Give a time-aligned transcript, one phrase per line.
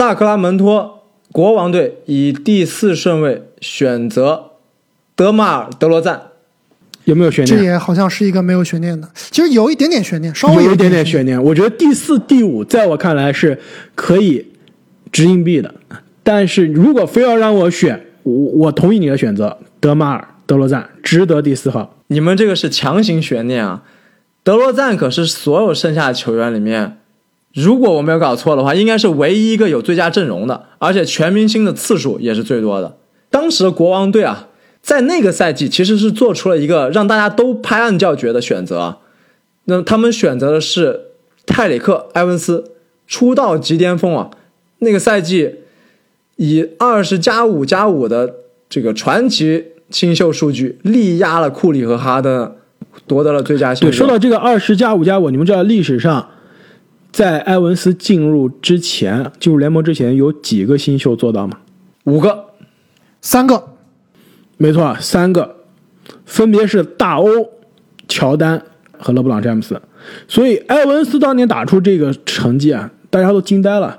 [0.00, 4.52] 萨克拉门托国王队以第四顺位选择
[5.14, 6.22] 德马尔·德罗赞。
[7.04, 7.58] 有没有悬念？
[7.58, 11.44] 这也好像是一个没有悬念的，其实有一点点悬念，稍微有一点点点悬念。
[11.44, 13.60] 我觉得第四、第五，在我看来是
[13.94, 14.46] 可以
[15.12, 15.74] 掷硬币的。
[16.22, 21.98] 但是如果非要让我选，我我同意你的选择，德马尔·德罗赞值得第四号。
[22.06, 23.82] 你们这个是强行悬念啊！
[24.42, 26.99] 德罗赞可是所有剩下的球员里面，
[27.54, 32.96] 如果我没有搞错的话，应该是唯一一个有最佳阵容的，而且全明星的次数也是最多的。
[33.30, 34.46] 当时的国王队啊。
[34.82, 38.96] 在那个赛季，其实是做出了一个让大家都拍案叫绝的选择。
[39.64, 40.98] 那他们选择的是
[41.44, 42.64] 泰里克·埃文斯，
[43.06, 44.30] 出道即巅峰啊！
[44.78, 45.56] 那个赛季
[46.36, 48.36] 以二十加五加五的
[48.70, 52.54] 这个传奇新秀数据，力压了库里和哈登，
[53.06, 53.90] 夺得了最佳新秀。
[53.90, 56.26] 对，说到这个二十加五加五，你们知道历史上
[57.12, 61.58] 在埃文斯进入之前，进入联盟之前，有几个新秀做到吗？
[62.04, 62.46] 五个，
[63.20, 63.62] 三个。
[64.56, 65.56] 没错，三个，
[66.26, 67.26] 分别是大欧、
[68.06, 68.62] 乔丹
[68.98, 69.80] 和勒布朗詹姆斯。
[70.28, 73.98] 所以埃文斯当年打出这个成绩啊，大家都惊呆了。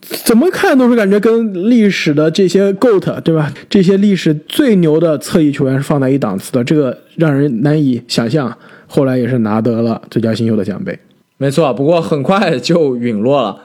[0.00, 3.52] 怎么看都是感觉跟历史的这些 GOAT 对吧？
[3.70, 8.54] 这些历史最牛的侧翼球员是放在一档次的，这个让人难以想象。
[8.86, 10.98] 后来也是拿得了最佳新秀的奖杯。
[11.36, 13.62] 没错，不过很快就陨落了。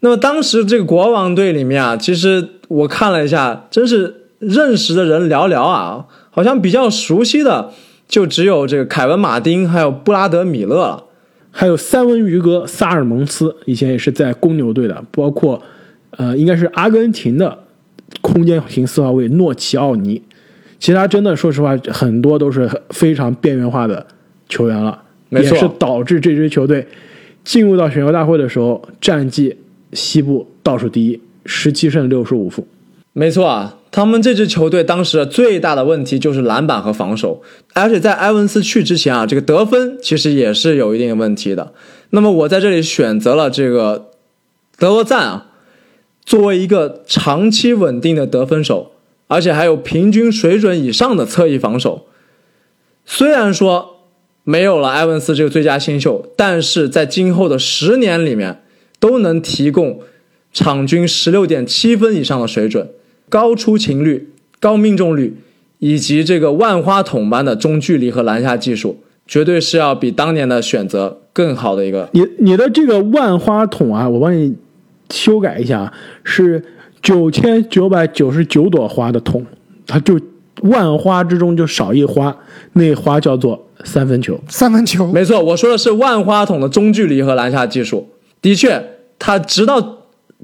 [0.00, 4.14] 那么当时这个国王队里面啊，其实我看了一下，真是。
[4.40, 7.72] 认识的人寥寥啊，好像比较熟悉的
[8.06, 11.04] 就只有这个凯文·马丁，还有布拉德·米勒了，
[11.50, 15.60] 还有三文鱼哥萨尔蒙斯，以前也是在公牛队的，包括
[16.12, 17.58] 呃，应该是阿根廷的
[18.20, 20.22] 空间型四号位诺奇奥尼，
[20.78, 24.06] 其他真的说实话很多都是非常边缘化的
[24.48, 26.86] 球员了，也是导致这支球队
[27.44, 29.56] 进入到选秀大会的时候战绩
[29.92, 32.66] 西部倒数第一，十七胜六十五负。
[33.12, 33.74] 没错啊。
[33.90, 41.72] 他们这支球队当时最大的问题就是篮板和防守，而且在埃文斯去之前啊，这个得分其实也是有一定的问题的。
[42.10, 44.10] 那么我在这里选择了这个
[44.76, 45.46] 德罗赞啊，
[46.22, 48.92] 作为一个长期稳定的得分手，
[49.26, 52.06] 而且还有平均水准以上的侧翼防守。
[53.06, 53.97] 虽然说
[54.48, 58.62] 没有了埃文斯这个最佳新秀，但是在今后的十年里面
[58.98, 60.00] 都能提供
[60.54, 62.88] 场均十六点七分以上的水准。
[63.28, 65.36] 高出勤率、高命中率，
[65.80, 72.08] 以及这个万花筒般的中距离和篮下技术，绝对是要比当年的选择更好的一个。
[72.12, 74.56] 你你的这个万花筒啊，我帮你
[75.10, 75.92] 修改一下，
[76.24, 76.64] 是
[77.02, 79.44] 九千九百九十九朵花的筒，
[79.86, 80.18] 它就
[80.62, 82.36] 万花之中就少一花，
[82.74, 84.40] 那花叫做三分球。
[84.48, 88.08] 三分球，没错，我说的是万花筒的中距离和篮下技术。
[88.42, 88.84] 的确，
[89.18, 89.96] 他直到。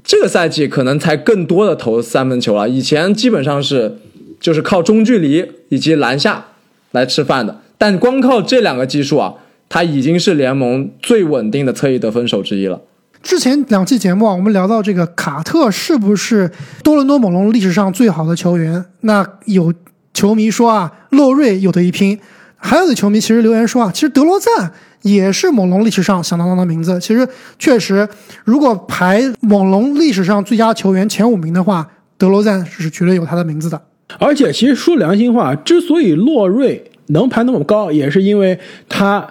[0.03, 3.97] 这个赛季可能才更多的投三分球了，以前基本上是
[4.39, 6.45] 就是靠中距离以及篮下
[6.91, 7.61] 来吃饭的。
[7.79, 9.33] 但光靠这两个技术啊，
[9.67, 12.81] 他已经是联盟最稳定的侧翼得分手之一了。
[13.23, 16.51] 之前两期节目啊，我们聊到这个卡特是不是
[16.83, 18.85] 多伦多猛龙历史上最好的球员？
[19.01, 19.73] 那有
[20.15, 22.17] 球迷说啊，洛瑞有的一拼；
[22.57, 24.71] 还有的球迷其实留言说啊，其实德罗赞。
[25.01, 26.99] 也是猛龙历史上响当当的名字。
[26.99, 27.27] 其实，
[27.59, 28.09] 确实，
[28.43, 31.87] 如果排猛龙历史上最佳球员前五名的话，
[32.17, 33.79] 德罗赞是绝对有他的名字的。
[34.17, 38.57] 而且，其实说良心话，之所以洛瑞能排那么高，也是因为
[38.89, 39.23] 他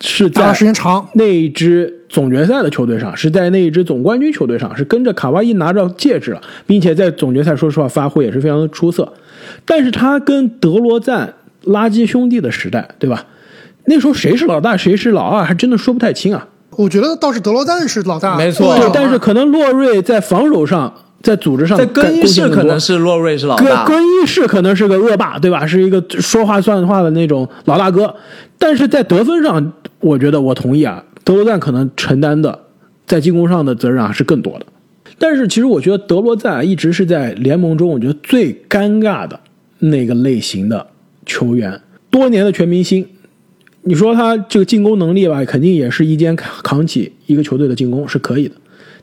[0.00, 9.12] 是在时间长那一支总决赛的球队上，是在那一支总冠军球队上，是跟着卡哇伊拿着戒指了，并且在总决赛说实话发挥也是非常的出色。
[9.64, 11.34] 但是他跟德罗赞
[11.64, 13.24] 垃圾兄弟的时代，对吧？
[13.86, 16.48] 那时候谁是老大，谁是老二，还真的说不太清啊。
[16.72, 18.76] 我觉得倒是德罗赞是老大，没错。
[18.92, 20.92] 但是可能洛瑞在防守上，
[21.22, 25.64] 在组织上，在更衣室可能是洛瑞是老大，更衣室可能是个恶霸，对吧？
[25.66, 28.14] 是一个说话算话的那种老大哥。
[28.58, 32.58] 但是在得分上，我觉得我同意啊，德罗赞可能承担的
[33.06, 34.66] 在进攻上的责任啊是更多的。
[35.18, 39.38] 但是其实我觉得德罗赞一直是在联盟中，我觉得最尴尬的
[39.78, 40.86] 那个类型的
[41.24, 41.80] 球员，
[42.10, 43.06] 多年的全明星。
[43.82, 48.54] 你说他这个进攻能力吧，肯定也是一肩扛扛起一个球队的进攻是可以的，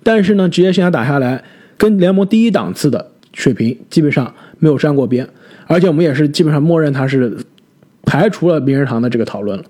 [0.03, 1.41] 但是呢，职业生涯打下来，
[1.77, 5.25] 跟联盟第一档次的水平基本上没有沾过边，
[5.67, 7.33] 而且我们也是基本上默认他是
[8.03, 9.63] 排除了名人堂的这个讨论了，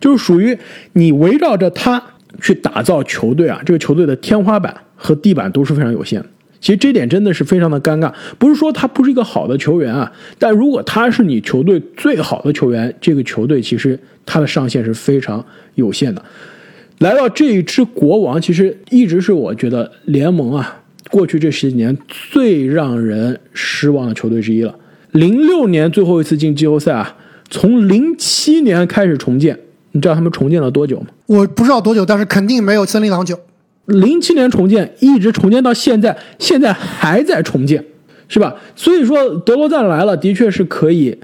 [0.00, 0.58] 就是属于
[0.94, 2.02] 你围绕着他
[2.40, 4.74] 去打造球队啊，这个球队的天花板
[5.04, 6.24] 和地板都是非常有限。
[6.60, 16.24] 其实这点真的是非常的尴尬，不是说他不是一个好的球员啊，但如果他是你球队最好的球员，这个球队其实他的上限是非常有限的。
[17.00, 20.80] 来到这一支国王，其实一直是我觉得联盟啊
[21.10, 24.74] 过去这十几年最让人失望的球队之一了。
[25.12, 27.14] 零六年最后一次进季后赛啊，
[27.50, 29.58] 从零七年开始重建，
[29.92, 31.08] 你知道他们重建了多久吗？
[31.26, 33.38] 我不知道多久，但是肯定没有森林狼久。
[33.86, 37.84] 零七年重建，一直重建到现在，现在还在重建，
[38.28, 38.54] 是吧？
[38.74, 41.16] 所以说德罗赞来了，的确是可以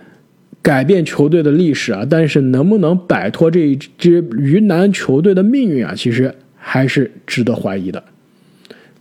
[0.61, 8.03] 改变球队的历史啊，但是能不能摆脱这一支鱼腩球队的命运啊，其实还是值得怀疑的。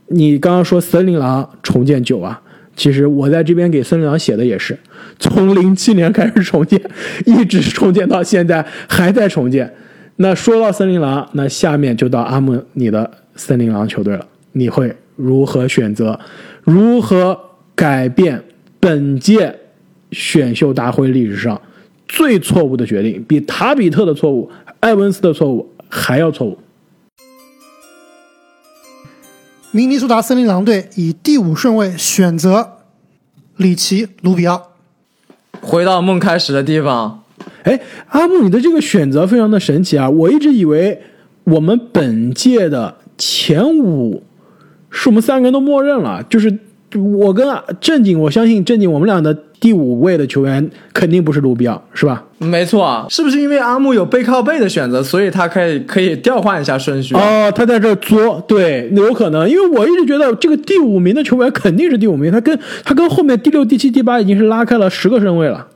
[0.07, 2.41] 你刚刚说森林狼重建久啊，
[2.75, 4.75] 其实我在这边给森林狼写的也是，
[5.19, 6.81] 从零七年开始重建，
[7.25, 9.71] 一直重建到现在还在重建。
[10.15, 13.09] 那说到森林狼，那下面就到阿木你的
[13.39, 16.19] 森林狼球队了，你会如何选择？
[16.63, 17.39] 如何
[17.73, 18.43] 改变
[18.81, 19.57] 本届
[20.11, 21.59] 选秀大会历史上
[22.05, 23.23] 最错误的决定？
[23.23, 24.51] 比塔比特的错误、
[24.81, 26.57] 埃文斯的错误还要错误。
[29.71, 32.79] 明尼苏达森林狼队以第五顺位选择
[33.55, 34.73] 里奇·卢比奥。
[35.61, 37.23] 回到梦开始的地方，
[37.63, 40.09] 哎，阿木，你的这个选择非常的神奇啊！
[40.09, 41.01] 我一直以为
[41.43, 44.23] 我们本届的前五
[44.89, 46.51] 是我们三个人都默认了，就是
[46.95, 47.47] 我跟
[47.79, 52.23] 正经，我相信正经，我们俩的第五位的球员肯定不是卢比奥，是吧？
[52.39, 57.13] 没错啊，是不是因为阿木有背靠背的选择，所以他可以可以调换一下顺序？
[57.13, 65.67] 哦，他在这作，对，有可能，因为我一直觉得这个第五名的球员肯定是第五名，他跟他跟后面第六、第七、第八已经是拉开了十个身位了。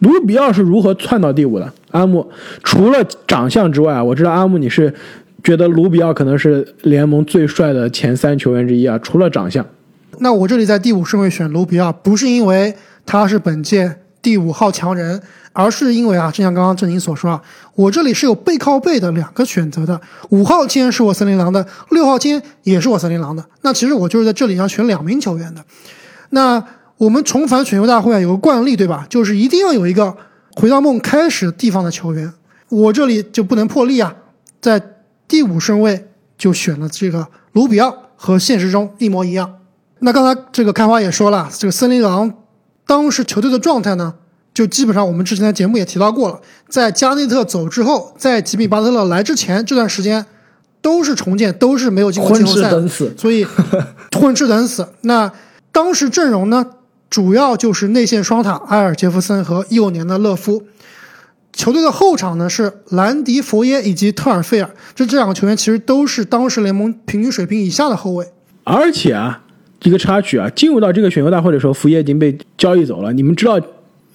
[0.00, 1.72] 卢比奥是如何窜到第五的？
[1.90, 2.30] 阿木，
[2.62, 4.92] 除了长相之外啊，我知道阿木你是
[5.42, 9.64] 觉得卢比奥可能是联盟最帅的前三球员之一啊，除了长相。
[10.18, 12.74] 那我这里在第五顺位选卢比奥，不是因为
[13.04, 15.20] 他是本届第五号强人，
[15.52, 17.42] 而是因为啊，正像刚刚郑宁所说啊，
[17.74, 20.00] 我这里是有背靠背的两个选择的，
[20.30, 23.44] 五号签是我森林狼的，六号签也是我森林狼的。
[23.60, 25.62] 那其实我就是在这里要选两名球员的。
[26.30, 26.64] 那
[26.96, 29.06] 我们重返选秀大会啊，有个惯例对吧？
[29.08, 30.16] 就是一定要有一个
[30.54, 32.32] 回到梦开始地方的球员。
[32.70, 34.16] 我这里就不能破例啊，
[34.60, 34.82] 在
[35.28, 36.08] 第五顺位
[36.38, 39.56] 就选了这个卢比奥，和现实中一模一样。
[40.00, 42.32] 那刚才这个开花也说了，这个森林狼
[42.86, 44.14] 当时球队的状态呢，
[44.52, 50.24] 就基本上我们之前的节目也提到过了，在加内特走之后，在吉米巴特勒来之前这段时间，
[50.80, 53.46] 都是重建，都是没有进过季后赛等死所以
[54.12, 54.86] 混吃等死。
[55.00, 55.32] 那
[55.72, 56.66] 当时阵容呢，
[57.10, 60.62] 主要就是内线双塔埃尔杰弗森和一五年的勒夫。
[61.56, 68.26] 球队的后场呢是兰迪佛耶以及特尔费尔，这这两个球员其实都是当时联盟平均水平以下的后卫。
[68.62, 69.42] 而且啊，
[69.82, 73.10] 一个插曲啊，进入到这个选秀大会的时候，福耶已经被交易走了。
[73.14, 73.58] 你们知道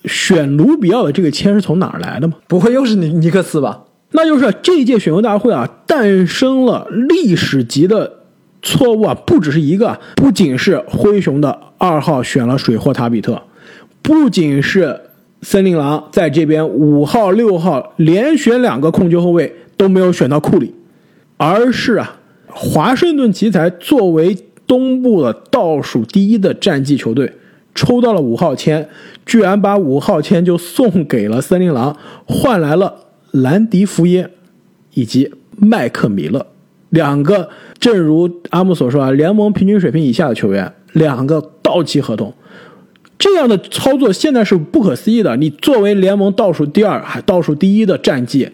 [0.06, 2.36] 选卢比奥的这个签是从哪儿来的吗？
[2.48, 3.86] 不会又是尼尼克斯吧？
[4.12, 8.20] 那就是这一届选秀大会啊，诞生了历史级的
[8.62, 13.42] 错误啊，不只是一个，不仅是灰熊的二号选了水货塔比特，
[14.04, 15.02] 不仅是
[15.42, 20.76] 森林狼在这边五号、六号连选两个控球后卫都没有选到库里，
[21.38, 27.34] 而是啊，华盛顿奇才作为东部的倒数第一的战绩球队，
[27.74, 28.88] 抽到了五号签，
[29.26, 32.94] 居然把五号签就送给了森林狼，换来了
[33.32, 34.30] 兰迪福耶
[34.94, 36.46] 以及麦克米勒
[36.90, 37.50] 两个，
[37.80, 42.32] 正如阿姆所说啊，联盟平均水平以下的球员，两个到期合同。
[43.22, 45.38] 这样的操作现在是不可思议的。
[45.38, 48.50] 你作为联盟倒数第二、还倒数第一的战绩，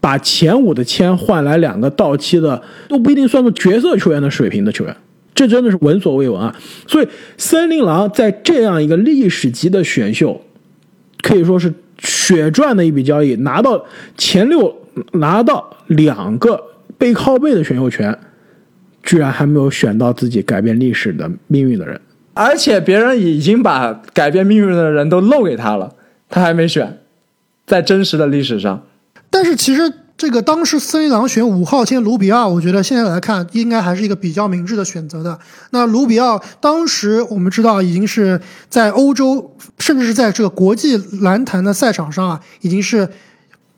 [0.00, 4.96] 把前五的签换来两个到期的都不一定算作角色球员的水平的球员，
[5.34, 6.56] 这真的是闻所未闻啊！
[6.86, 10.40] 所以，森林狼在这样一个历史级的选秀，
[11.20, 13.84] 可以说是血赚的一笔交易，拿到
[14.16, 14.74] 前六，
[15.12, 16.58] 拿到两个
[16.96, 18.18] 背靠背的选秀权，
[19.02, 22.00] 居然还没有选到自己改变历史的命运的人。
[22.36, 25.94] 而且别人已经把改变命运的人都漏给他了，
[26.28, 26.98] 他还没选，
[27.66, 28.82] 在真实的历史上，
[29.30, 35.38] 但是其实这个当时森林狼选五号签卢比奥，我觉得现在来看应该还是一个比较明智的选择的。
[35.70, 38.38] 那卢比奥当时我们知道已经是
[38.68, 43.08] 在欧洲，甚至是在这个国际篮坛的赛场上啊，已经是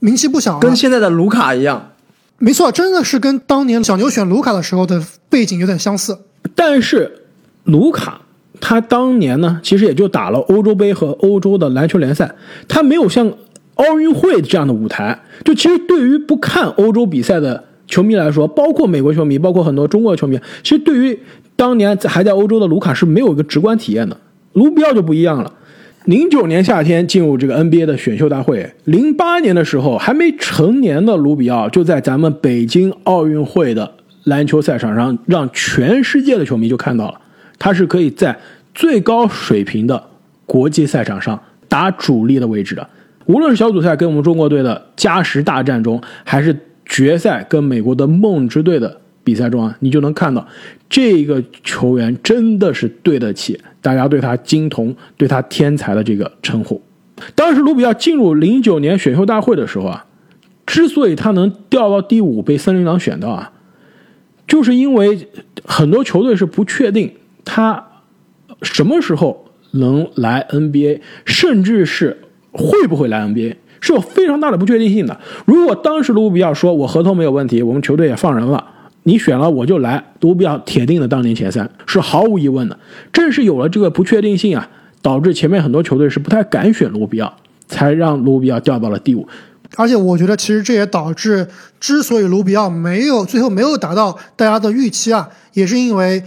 [0.01, 0.61] 名气不小了。
[0.61, 1.93] 跟现在的卢卡一样。
[2.39, 6.19] 没错，真的是跟当年小牛选卢卡的时候的背景有点相似。
[6.55, 7.25] 但是
[7.65, 8.21] 卢卡
[8.61, 12.35] 他当年呢，其实也就打了欧洲杯和欧洲的篮球联赛，
[12.67, 13.33] 他没有像
[13.75, 15.19] 奥运会这样的舞台。
[15.45, 21.19] 就其实对于不看欧洲比赛的球迷来说，包括美国球迷，包括很多中国球迷，其实对于
[21.57, 24.17] 当年在还在欧洲的卢卡是没有一个直观体验的。
[24.53, 25.53] 卢比奥就不一样了。
[26.05, 33.93] 零九年夏天进入这个 NBA 的选秀大会，零八年的时候还没成年的卢比奥就在咱们北京奥运会的
[34.25, 37.21] 篮球赛场上，让全世界的球迷就看到了，
[37.59, 38.39] 他是可以在
[38.75, 40.03] 最高水平的
[40.47, 42.89] 国际赛场上打主力的位置的。
[43.27, 50.47] 无论是小组赛跟我们中国队的加时大战中，还是决赛跟美国的梦之队的比赛中啊，你就能看到
[50.89, 56.81] 这个球员真的是对得起大家对他金童、对他天才的这个称呼。
[57.35, 60.07] 当时卢比奥进入零九年选秀大会的时候啊，
[60.65, 63.53] 之所以他能掉到第五被森林狼选到啊，
[64.47, 65.29] 就是因为
[65.65, 67.13] 很多球队是不确定
[67.51, 67.83] 他
[68.61, 72.19] 什么时候能来 NBA，甚至是
[72.53, 75.19] 会不会来 NBA，是有非常大的不确定性的。
[75.47, 78.63] 如果当时卢比奥说我合同没有问题，我们球队也放人了，
[79.05, 82.79] 你选了我就来，卢比奥铁定的当年前三是毫无疑问的。
[83.13, 84.69] 正是有了这个不确定性啊。
[85.01, 87.33] 导致前面很多球队是不太敢选卢比奥，
[87.69, 89.27] 才让卢比奥掉到了第五。
[89.77, 91.47] 而且我觉得，其实这也导致，
[91.79, 96.21] 之所以卢比奥没有最后没有达到大家的预期啊，也是因为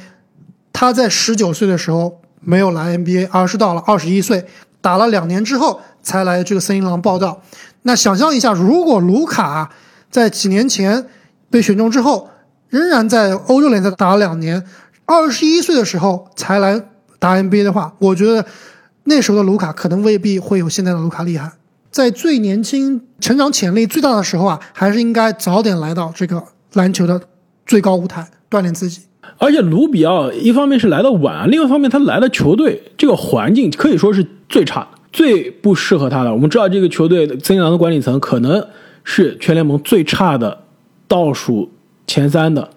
[0.74, 4.46] 他在十九岁的时候没有来 NBA，而是到了二十一岁
[4.82, 7.42] 打了两年之后才来这个森林狼报道。
[7.84, 9.72] 那想象一下，如果卢卡
[10.10, 11.08] 在几年前
[11.50, 12.30] 被选中之后，
[12.70, 14.66] 仍然在欧洲联赛打了两年，
[15.06, 16.84] 二十一岁的时候才来。
[17.20, 18.44] 打 NBA 的话，我觉得
[19.04, 21.52] 那时候的卢卡可能未必会有现在的卢卡厉害。
[21.92, 27.22] 在最年轻、成长潜力最大的时候啊，还是应该早点来到这个篮球的
[27.64, 29.02] 最高舞台锻炼自己。
[29.38, 36.32] 而且卢比奥一方面是来的晚，另外一方面他来的球队这个环境可以说是最差、最不适合他的。
[36.32, 38.68] 我们知道这个球队曾阳的管理层可能
[39.04, 40.66] 是全联盟最差的
[41.08, 41.72] 倒数
[42.06, 42.70] 前三的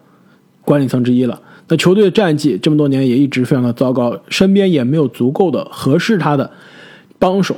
[0.63, 1.41] 管理层之一了。
[1.69, 6.51] 那球队的战绩这么多年也一直非常的糟糕，身边也没有足够的合适他的
[7.19, 7.57] 帮手，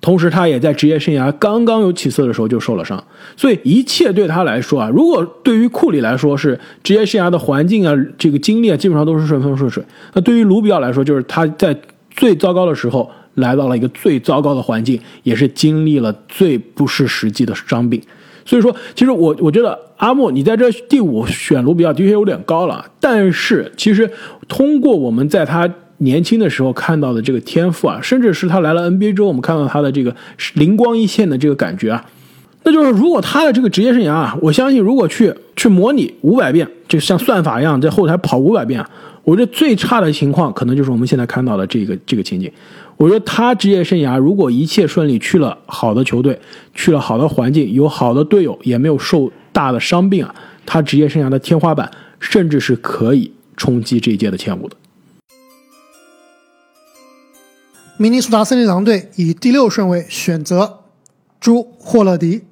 [0.00, 3.02] 同时他也在职业生涯刚刚有起色的时候就受了伤，
[3.36, 11.76] 所以一切对他来说啊，如果对于库里来说是职业生涯的环境啊，这个经历啊，基本上都是顺风顺水，那对于卢比奥来说，就是他在
[12.10, 18.00] 最糟糕的时候来到了一个最糟糕的环境，也是经历了最不是实际的伤病。
[18.44, 24.08] 所以说，其实我我觉得阿莫你在这第五选卢比奥的确有点高了，但是其实
[24.46, 30.14] 通过我们在他年轻的时候看到的这个天赋啊，甚至是他来了 NBA 之后，我们看到他的这个
[30.54, 32.04] 灵光一现的这个感觉啊，
[32.64, 38.90] 那就是如果他的这个职业生涯啊，我相信如果去去模拟五百遍，就像算法一样在后台跑五百遍啊，
[39.24, 42.50] 我觉得最差的情况可能就是我们现在看到的这个这个情景。
[42.98, 46.38] 我觉得他职业生涯如果一切顺利，去了好的球队，
[46.74, 50.34] 去了好的环境，有好的队友，也没有受大的伤病啊，
[50.64, 54.76] 他职业生涯的天花板甚至是可以冲击这一届的前五的。
[57.98, 60.80] 明尼苏达森林狼队以第六顺位选择
[61.40, 62.42] 朱霍勒迪。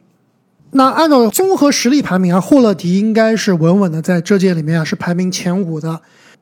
[0.70, 6.00] 那按照综合实力排名啊，霍勒迪应该是稳稳的在这届里面啊是排名前五的。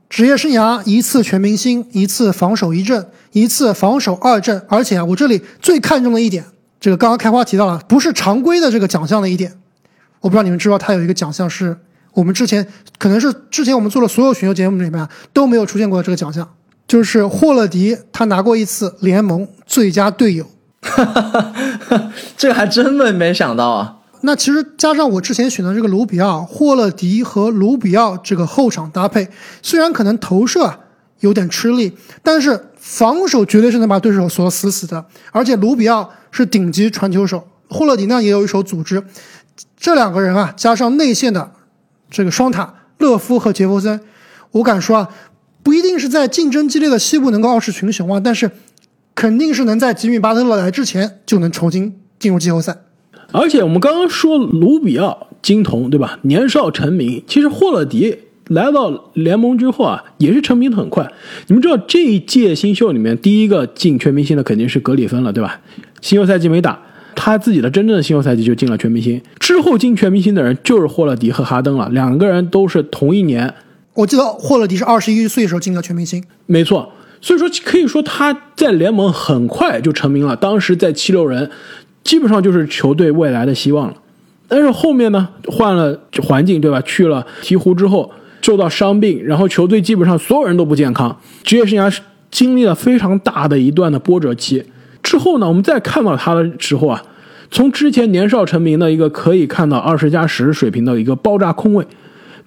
[0.09, 6.45] 职业生涯一次全明星，一次防守一阵，一次防守二阵，而且啊，我这里最看重的一点，
[6.79, 9.53] 这个刚刚开花提到了，不是常规的这个奖项的一点，
[10.21, 11.77] 我不知道你们知道，他有一个奖项是
[12.13, 12.65] 我们之前
[12.99, 16.49] 可能是之前我们做的所有选秀节目里面都没有出现过的这个奖项，
[16.93, 20.45] 就是霍勒迪他拿过一次联盟最佳队友，
[22.37, 23.97] 这个还真的没想到啊。
[24.21, 29.27] 那其实加上我之前选的这个卢比奥、霍勒迪和卢比奥这个后场搭配，
[29.63, 30.81] 虽然可能投射
[31.21, 35.07] 有点吃力，但是防守绝对是能把对手锁死死的。
[35.31, 39.03] 而且卢比奥是顶级传球手，霍勒迪呢也有一手组织。
[39.79, 41.53] 这两个人啊，加上内线的
[42.11, 43.99] 这个双塔勒夫和杰弗森，
[44.51, 45.09] 我敢说啊，
[45.63, 48.51] 不一定是在竞争激烈的西部能够傲视群雄啊，但是
[49.15, 52.77] 肯定是能在吉米巴特勒来之前就能重新进入季后赛。
[53.31, 56.19] 而且我们刚刚说卢比奥金童对吧？
[56.23, 58.17] 年少成名，其实霍勒迪
[58.49, 61.11] 来到联盟之后啊，也是成名的很快。
[61.47, 65.61] 你们知道这一届新秀里面第一个进全明星的肯定是格里芬了，对吧？
[66.01, 66.79] 新秀赛季没打，
[67.15, 69.23] 他自己的真正的新秀赛季就进了全明星。
[69.39, 73.55] 之后进全明星的人就是霍勒迪和哈登了，两个人都是同一年。
[73.95, 76.93] 我记得霍勒迪是二十一岁的时候进了全明星，没错。
[77.21, 80.35] 所以说可以说他在联盟很快就成名了。
[80.35, 81.51] 当时在七六人。
[82.05, 83.95] 基本上就是球队未来的希望了，
[84.49, 86.81] 但是后面呢换了环境，对吧？
[86.81, 91.97] 去了鹈鹕之后受到伤病，然后球队基本上所有人都不健康，职业生涯
[92.29, 94.65] 经历了非常大的一段的波折期。
[95.01, 97.01] 之后呢，我们再看到他的时候啊，
[97.53, 101.87] 从之前年少成名的一个可以看到二十加十水平的一个爆炸空位，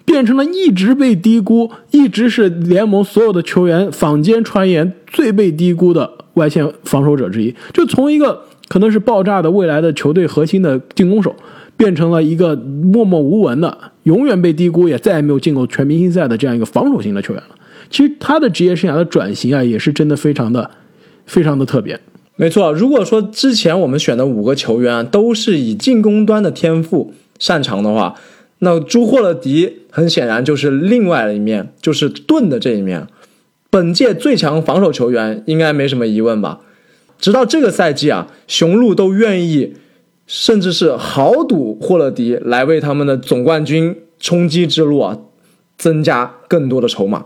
[0.06, 11.34] 变成了一直被低估，一直是联盟所有的球员坊间传言最被低估的外线防守者之一，就从一个可能是爆炸的未来的球队核心的进攻手，
[11.76, 17.56] 变成了一个默默无闻的、永远被低估，也再也没有进过全明星赛的这样一个防守型的球员了。
[17.90, 20.70] 其实他的职业生涯的转型啊，也是真的非常的、
[21.26, 21.98] 非常的特别。
[22.36, 28.14] 没错，如果说之前我们选的五个球员，都是以进攻端的天赋擅长的话，
[28.58, 33.06] 那朱霍勒迪很显然就是另外的一面，就是盾的这一面。
[33.70, 36.60] 本届最强防守球员应该没什么疑问吧？
[37.18, 39.72] 直到这个赛季啊，雄鹿都愿意，
[40.26, 45.16] 甚至是豪赌霍勒迪来为他们的总冠军冲击之路啊，
[45.78, 47.24] 增加更多的筹码。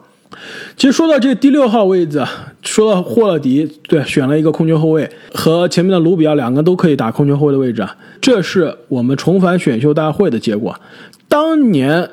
[0.77, 2.25] 其实说到这第六号位置，
[2.63, 10.81] 说到霍勒迪，对，选了一个控球后卫，和前面的卢比奥两个都可以打控球后卫的位置啊，这是我们重返选秀大会的结果。
[11.29, 12.09] 当年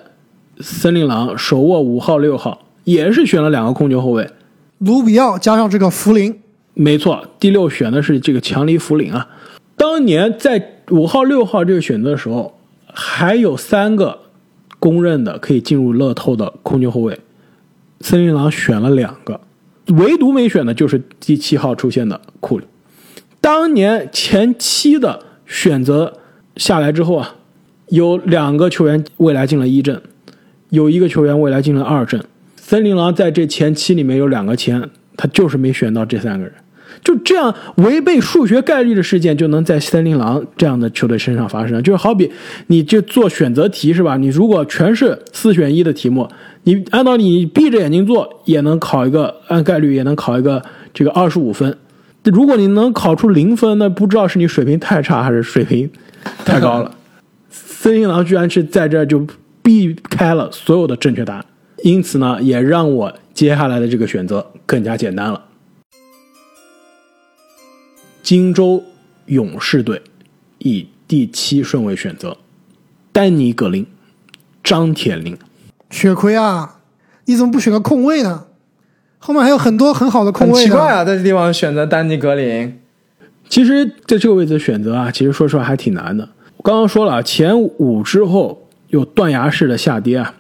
[0.60, 4.30] 森林狼手握五号、六号，也是选了两个控球后卫，
[4.80, 6.40] 卢比奥加上这个福林，
[6.74, 9.28] 没错，第六选的是这个强尼福林啊。
[9.76, 12.58] 当年在五号、六号这个选择的时候，
[12.94, 14.20] 还有三个
[14.80, 17.20] 公认的可以进入乐透的控球后卫。
[18.02, 19.42] 森林狼选了两个，
[19.88, 22.66] 唯独没选的就是第七号出现的库里。
[23.42, 26.14] 当年前期的选择
[26.56, 27.36] 下来之后啊，
[27.90, 30.02] 有两个球员未来进了一阵，
[30.70, 32.24] 有一个球员未来进了二阵。
[32.56, 36.54] 森林狼在这前七里面有两个签，他就是没选到这三个人。
[37.04, 41.82] 就这样违背数学概率的事件，就能在森林狼这样的球队身上发生。
[41.84, 42.32] 就是好比
[42.68, 44.18] 你这做选择题是吧？
[44.18, 46.28] 你如果全是四选一的题目，
[46.64, 50.62] 你按照你闭着眼睛做也能考一个，按概率也能考一个
[50.94, 51.78] 这个二十五分。
[52.24, 55.90] 如果你能考出零分，那不知道是你水平太差还是水平
[56.44, 56.92] 太高了。
[57.52, 59.26] 森林狼居然是在这就
[59.68, 61.46] 避开了所有的正确答案，
[61.84, 65.44] 因此呢，也让我接下来的这个选择更加简单了。
[68.24, 68.82] 荆州
[69.26, 70.02] 勇士队
[70.60, 72.38] 以第七顺位选择
[73.12, 73.86] 丹尼格林、
[74.64, 75.38] 张铁林。
[75.90, 76.80] 血亏啊！
[77.26, 78.46] 你怎么不选个控卫呢？
[79.18, 80.66] 后面还有很多很好的控很卫的。
[80.66, 82.80] 奇怪啊，在这地方选择丹尼格林。
[83.50, 86.30] 其实在这个位置选择啊，其实说实话还挺难的。
[86.56, 90.36] 我刚刚说了，前五之后有断崖式的下跌啊，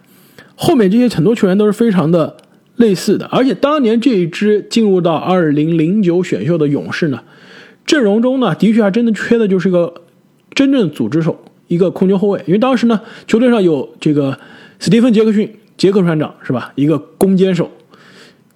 [0.55, 2.37] 后面这些很多球员都是非常的
[2.75, 7.21] 类似的，而且当年这一支进入到二零零九选秀的勇士呢，
[7.85, 9.93] 阵容中呢的确还真的缺的就是个
[10.53, 14.37] 真正组织手，一个控球后卫，因为当时呢球队上有这个
[14.79, 17.69] 斯蒂芬杰克逊杰克船长是吧，一个攻坚手，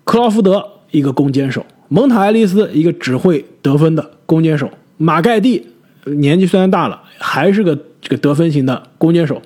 [0.04, 5.68] 克劳福德一个攻坚手，蒙塔爱丽丝一个只会得分的攻坚手，马盖蒂
[6.06, 9.42] 年纪虽然大了，还是个这个得分型的攻坚手，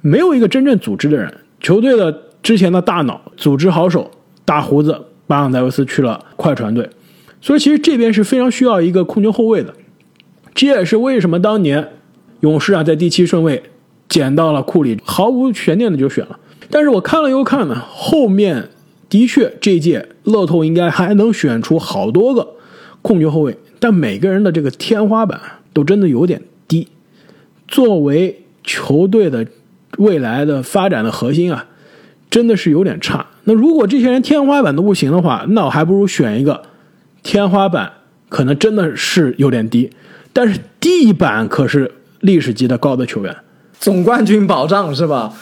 [0.00, 1.32] 没有一个真正组织的人。
[1.60, 4.10] 球队的之前的大脑组织好手
[4.44, 6.88] 大胡子巴朗戴维斯去了快船队，
[7.40, 9.74] 所以其实这边是非常需要一个控球后卫的。
[10.54, 11.88] 这也是为什么当年
[12.40, 13.62] 勇士啊在第七顺位
[14.08, 16.38] 捡到了库里，毫无悬念的就选了。
[16.70, 18.68] 但是我看了又看呢，后面
[19.08, 22.54] 的确这届乐透应该还能选出好多个
[23.02, 25.40] 控球后卫，但每个人的这个天花板
[25.72, 26.86] 都真的有点低。
[27.66, 29.46] 作为球队的
[29.98, 31.66] 未来的发展的核心啊，
[32.30, 33.26] 真的是有点差。
[33.44, 36.62] 那如果这些人天花板都不行的话，那我还不如选一个
[37.22, 37.92] 天花板
[38.28, 39.90] 可能真的是有点低，
[40.32, 43.36] 但是地板可是历史级的高的球员。
[43.78, 45.32] 总冠军保障是吧？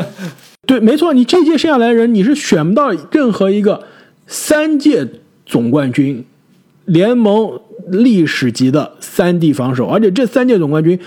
[0.66, 3.84] 对，没错，你这届剩下来的人，你是选不到任何一个
[4.26, 5.08] 三届
[5.46, 6.24] 总冠军、
[6.84, 10.98] 联盟历史级的三 D 防守，而且这三届总冠军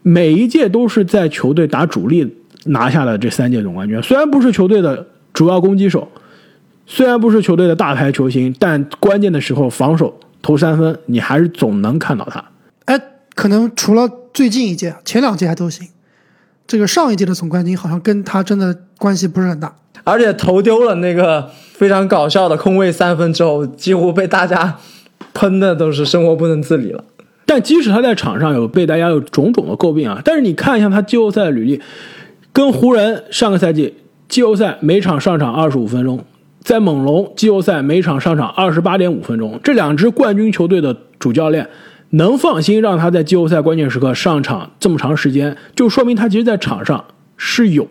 [0.00, 4.00] 每一届都是在球队打主力拿下了这三届总冠军。
[4.02, 6.08] 虽然不是球队的主要攻击手，
[6.86, 12.44] 虽然不是球队的大牌球星，但关键的时候防守投三分，你还是总能看到他。
[12.86, 13.00] 哎，
[13.34, 15.88] 可能除了最近一届，前两届还都行。
[16.66, 19.74] 这个上一届的总冠军好像跟他真的关系不是很大。
[20.04, 24.78] 而且投丢了那个非常搞笑的空位三分之后，几乎被大家
[25.34, 27.04] 喷的都是生活不能自理了。
[27.44, 31.80] 但即使他在场上有被大家有种种的诟病啊，但是你看一下他季后赛的履历，
[32.52, 33.94] 跟湖人上个赛季
[34.28, 36.24] 季后赛每场上场二十五分钟，
[36.62, 41.68] 在猛龙季后赛每场上场二十八点五分钟，这两支冠军球队的主教练
[42.10, 47.04] 能放心让他在季后赛关键时刻上场这么长时间，就说明他其实在场上
[47.36, 47.86] 是有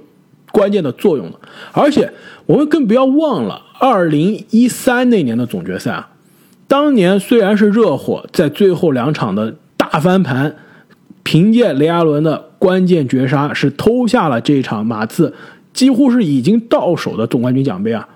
[0.52, 1.40] 关键的作用的。
[1.72, 2.12] 而且
[2.46, 6.10] 我们更不要忘了，二零一三那年的总决赛啊，
[6.68, 10.56] 当年虽然是热火在最后两场的大翻盘，
[11.24, 15.34] 凭借雷阿伦的关键绝杀是偷下了这场马刺
[15.74, 18.08] 几乎是已经到手的总冠军奖杯啊。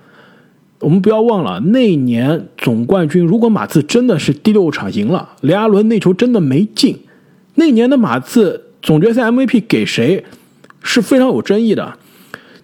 [0.80, 7.00] 我们不要忘了那年总冠军，如果马刺真的是第六场赢了，雷阿伦那球真的没进，
[7.56, 10.26] 那年的马刺总决赛 MVP 给谁
[10.82, 11.98] 是非常有争议的。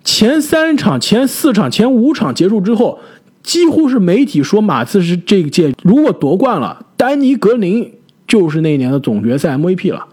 [0.04, 3.00] 前三场、前四场、前五场结束之后，
[3.42, 7.90] 几乎是媒体说马刺是这一届如果夺冠了，丹尼格林
[8.28, 10.06] 就是那年的总决赛 MVP 了。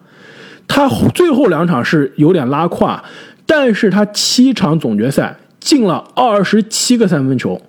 [0.68, 3.02] 他最后两场是有点拉胯，
[3.46, 7.61] 但是他七场总决赛进了二十七个三分球，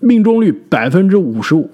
[0.00, 1.70] 命中率百分之五十五，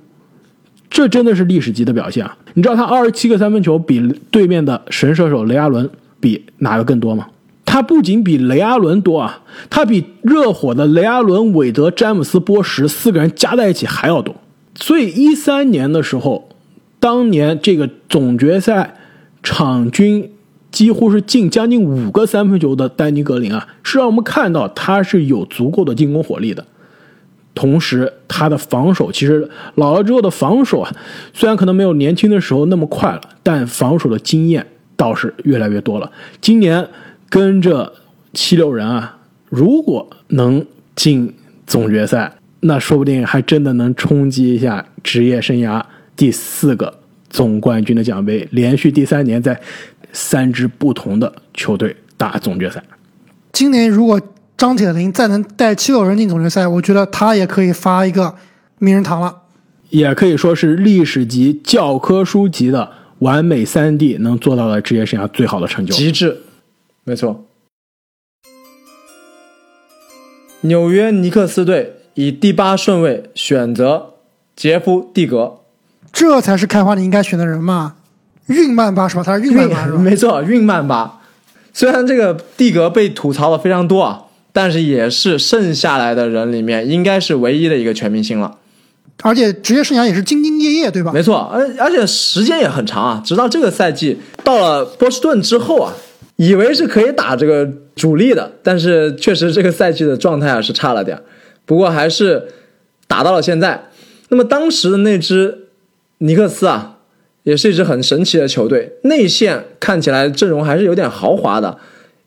[0.90, 2.36] 这真的是历史级的表现啊！
[2.54, 7.28] 你知道他二十七个三分球比对面的神射手雷阿伦比哪个更多吗？
[7.64, 14.34] 他不仅比雷阿伦多啊，他比热火的雷阿伦、韦德、詹姆斯、波什四个人加在一起还要多。
[14.74, 16.48] 所以一三年的时候，
[16.98, 18.94] 当年这个总决赛
[19.42, 20.30] 场均
[20.70, 26.64] 几乎是进将近五个三分球的丹尼格林啊，是让我们看到他是有足够的进攻火力的。
[27.54, 30.94] 同时，他的防守其实老了之后的防守啊，
[31.32, 36.10] 虽然可能没有年轻的时候那么快了，但防守的经验倒是越来越多了。
[36.40, 36.88] 今年。
[37.30, 37.92] 跟着
[38.32, 39.18] 七六人啊，
[39.50, 40.64] 如果能
[40.96, 41.34] 进
[41.66, 45.82] 总决赛，那说不定还真的能冲击一下职业生涯
[46.16, 49.60] 第四个总冠军的奖杯，连续第三年在
[50.12, 52.82] 三支不同的球队打总决赛。
[53.52, 54.20] 今年如果
[54.56, 58.34] 张铁林再能带七六人进总决赛，我觉得他也可以发一个
[58.78, 59.42] 名人堂了，
[59.90, 62.90] 也可以说是历史级、教科书级的
[63.20, 66.42] 完美三 D 能做到的职业生涯最好的成就，极致。
[67.04, 67.44] 没错，
[70.62, 74.14] 纽约尼克斯队以第八顺位选择
[74.56, 75.60] 杰夫·蒂格，
[76.12, 77.94] 这才是开花你应该选的人嘛？
[78.48, 79.22] 运曼巴是吧？
[79.22, 79.98] 他是运曼巴是吧？
[79.98, 81.20] 没错，运曼巴。
[81.72, 88.56] 虽然这个蒂格被吐槽的非常多啊，但是也是剩下来的人里面应该是唯一的一个全明星了。
[89.22, 91.12] 而且职业生涯也是兢兢业业，对吧？
[91.12, 95.94] 没错，而而且时间也很长啊，直到这个赛季到了波士顿之后啊。
[96.40, 101.20] 以为是可以打这个主力的，但是确实这个赛季的状态啊是差了点
[101.66, 102.46] 不过还是
[103.08, 103.88] 打到了现在。
[104.28, 105.66] 那么当时的那支
[106.18, 106.97] 尼克斯啊，
[107.48, 111.78] 也是一支很神奇的球队，内线看起来阵容还是有点豪华的，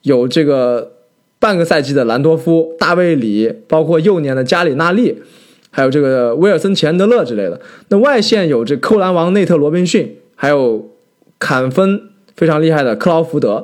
[0.01, 0.93] 有这个
[1.37, 5.21] 半个赛季的兰多夫、大卫里，包括幼年的加里纳利，
[5.69, 7.61] 还有这个威尔森·钱德勒之类的。
[7.89, 10.89] 那外线有这扣篮王内特·罗宾逊，还有
[11.37, 12.01] 砍分
[12.35, 13.63] 非常厉害的克劳福德。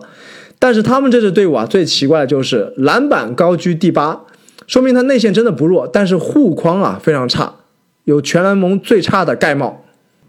[0.59, 4.25] 但是他们这支队伍啊，最奇怪的就是篮板高居第八，
[4.67, 7.55] 说明他内线真的不弱，但是护框啊非常差，
[8.03, 9.85] 有全联盟最差的盖帽。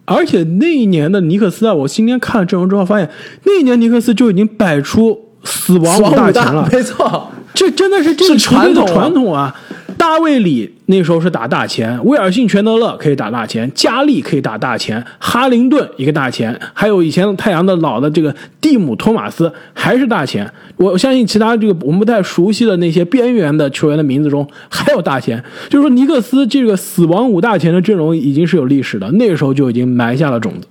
[0.09, 3.09] 而且那一年的尼克斯啊，我今天看了阵容之后发现，
[3.44, 9.55] 那一年尼克斯就已经摆出死亡五大强了，没错，这真的是这个传统传统啊。
[9.99, 20.51] 大卫里那时候是打大前，威尔逊·全德勒可以打大前，加利可以打大前，哈林顿一个大前，还有以前太阳的老的这个蒂姆·托马斯还是大前。
[20.79, 30.66] 我相信其他这个我们不太熟悉的那些边缘的球员的名字中还有大前，就是说尼克斯这个死亡五大前的阵容已经是有历史的，那个时候就已经埋下了种子。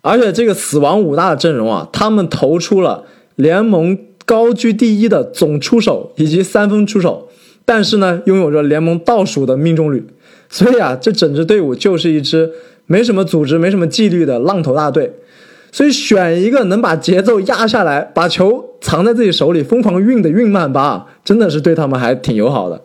[0.00, 3.04] 而且这个死亡五大的阵容啊，他们投出了
[3.36, 7.27] 联盟高居第一的总出手以及三分出手。
[7.68, 10.02] 但是呢，拥有着联盟倒数的命中率，
[10.48, 12.50] 所以啊，这整支队伍就是一支
[12.86, 15.12] 没什么组织、没什么纪律的浪头大队。
[15.70, 22.80] 所以选一个能把节奏压下来、把球藏在自己手里、疯狂运的运曼巴，真的是对他们还挺友好的。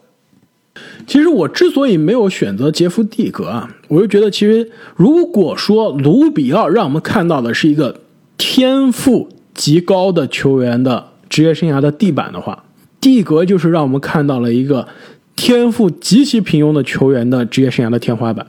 [1.07, 8.01] 其实我之所以没有选择杰夫·蒂格啊，我就觉得，其实如果说卢比奥让我们看到的是一个
[8.37, 12.65] 天赋极高的球员的职业生涯的地板的话。
[13.03, 14.87] 蒂格就是让我们看到了一个
[15.35, 18.47] 天赋极其平庸的球员的职业生涯的天花板，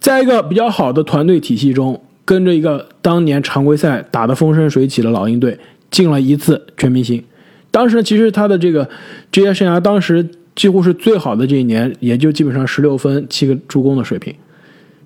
[0.00, 5.58] 在一个比较好的团队体系中，跟着一个当年常规赛打得风生水起的老鹰队
[5.90, 7.22] 进了一次全明星。
[7.70, 8.88] 当时其实他的这个
[9.30, 14.34] 职业生涯当时几乎是最好的这一年，也就基本上十六分七个助攻的水平。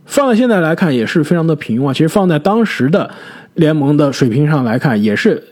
[0.06, 1.92] 放在现在来看也是非常的平庸啊。
[1.92, 3.10] 其实放在当时的
[3.54, 5.42] 联盟的水平上来看，也是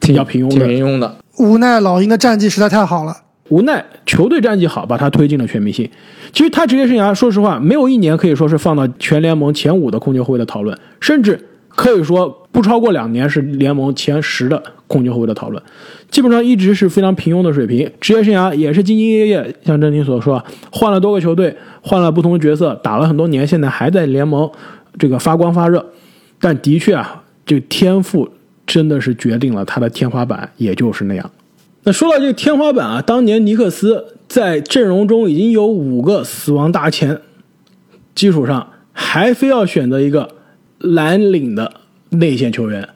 [0.00, 0.66] 比较平庸的。
[0.66, 1.16] 平庸的。
[1.38, 3.16] 无奈老鹰的战绩实在太好了，
[3.48, 5.88] 无奈球队战绩好，把他推进了全明星。
[6.32, 15.62] 其实他职业生涯，说实话，没有一年可以说是放到全联盟前五的控球后卫的讨论，甚至可以说不超过两年是联盟前十的控球后卫的讨论。
[16.10, 24.50] 基本上一直是非常平庸的水平，职业生涯也是兢兢业业，像郑宁所说，换了多个球队，换了不同的角色，打了很多年，现在还在联盟
[24.98, 25.84] 这个发光发热。
[26.40, 28.28] 但的确啊，这个天赋。
[28.66, 31.30] 真的是决定了他的天花板，也就是那样。
[31.84, 37.20] 那说到这个天花板啊，当年尼克斯在阵容中已经有五个死亡大前
[38.14, 40.34] 基础上，还非要选择一个
[40.78, 42.88] 蓝领的内线球员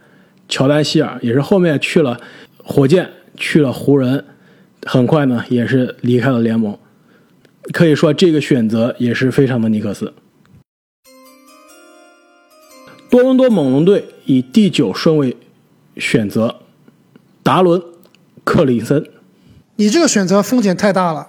[0.49, 2.21] 乔丹希尔，也是后面去了
[2.65, 4.25] 火箭，去了湖人，
[4.85, 6.77] 很快呢也是离开了联盟。
[7.73, 10.13] 可以说这个选择也是非常的尼克斯。
[13.09, 15.37] 多伦多猛龙队以第九顺位
[16.01, 16.57] 选择
[17.45, 17.81] 达伦·
[18.43, 19.05] 克里森，
[19.77, 21.29] 你这个选择风险太大了，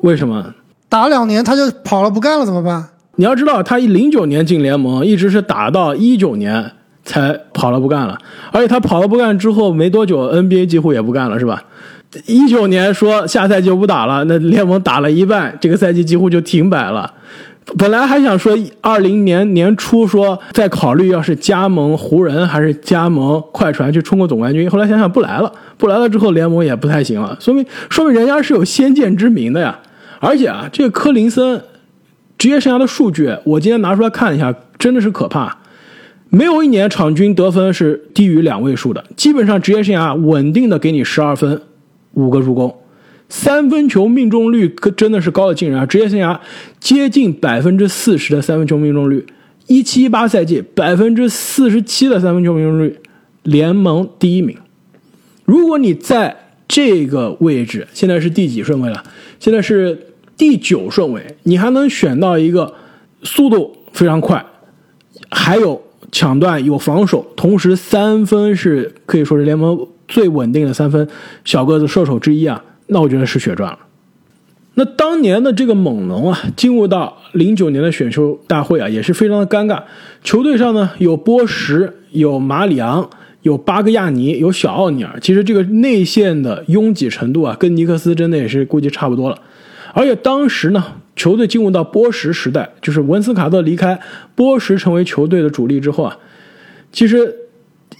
[0.00, 0.54] 为什么？
[0.88, 2.88] 打两年他就跑了不干了怎么办？
[3.16, 6.72] 你要知道，他零九年进联盟，一直是打到一九年
[7.04, 8.18] 才跑了不干了，
[8.52, 11.64] 而且他跑了不干之后没多久，NBA 几乎也不干了，是吧？
[12.26, 17.12] 一九年说下赛季就不打了，那联盟打了一半，这个赛季几乎就停摆了。
[17.78, 24.68] 本来还想说二零年年初说再考虑，要是加盟湖人还是加盟快船去冲个总冠军。
[24.70, 29.78] 后来想想不来了，不来了之后联盟也不太行了，说明说明人家是有先见之明的呀。
[30.20, 31.60] 而且啊，这个科林森
[32.38, 35.58] 职业生涯的数据，我今天拿出来看一下，真的是可怕。
[36.28, 41.60] 没有一年场均得分是低于两位数的，基本上职业生涯稳定的给你十二分，
[42.12, 42.76] 五个助攻。
[43.28, 45.86] 三分球命中率可真的是高的惊人啊！
[45.86, 46.38] 职业生涯
[46.78, 49.26] 接近百分之四十的三分球命中率，
[49.66, 52.98] 一七一八赛季百分之四十七的三分球命中率，
[53.42, 54.56] 联盟第一名。
[55.44, 56.36] 如果你在
[56.68, 59.02] 这个位置，现在是第几顺位了？
[59.40, 59.98] 现在是
[60.36, 62.74] 第九顺位，你还能选到一个
[63.22, 64.44] 速度非常快，
[65.30, 65.82] 还有
[66.12, 71.08] 抢断、有防守，同时三分是可以说是联盟最稳定的三分
[71.44, 72.64] 小个子射手之一啊！
[72.86, 73.78] 那我觉得是血赚了。
[74.76, 79.80] 那当年的这个猛龙啊，进入到零九年的选秀大会啊，也是非常的尴尬。
[80.24, 83.08] 球队上呢有波什、有马里昂、
[83.42, 89.40] 有巴格亚尼、有小奥尼尔，其实这个内线的拥挤程度啊，跟尼克斯真的也是估计差不多了。
[89.92, 94.00] 而且当时呢，球队进入到波什时代，就是文斯卡特离开，
[94.34, 96.18] 波什成为球队的主力之后啊，
[96.90, 97.32] 其实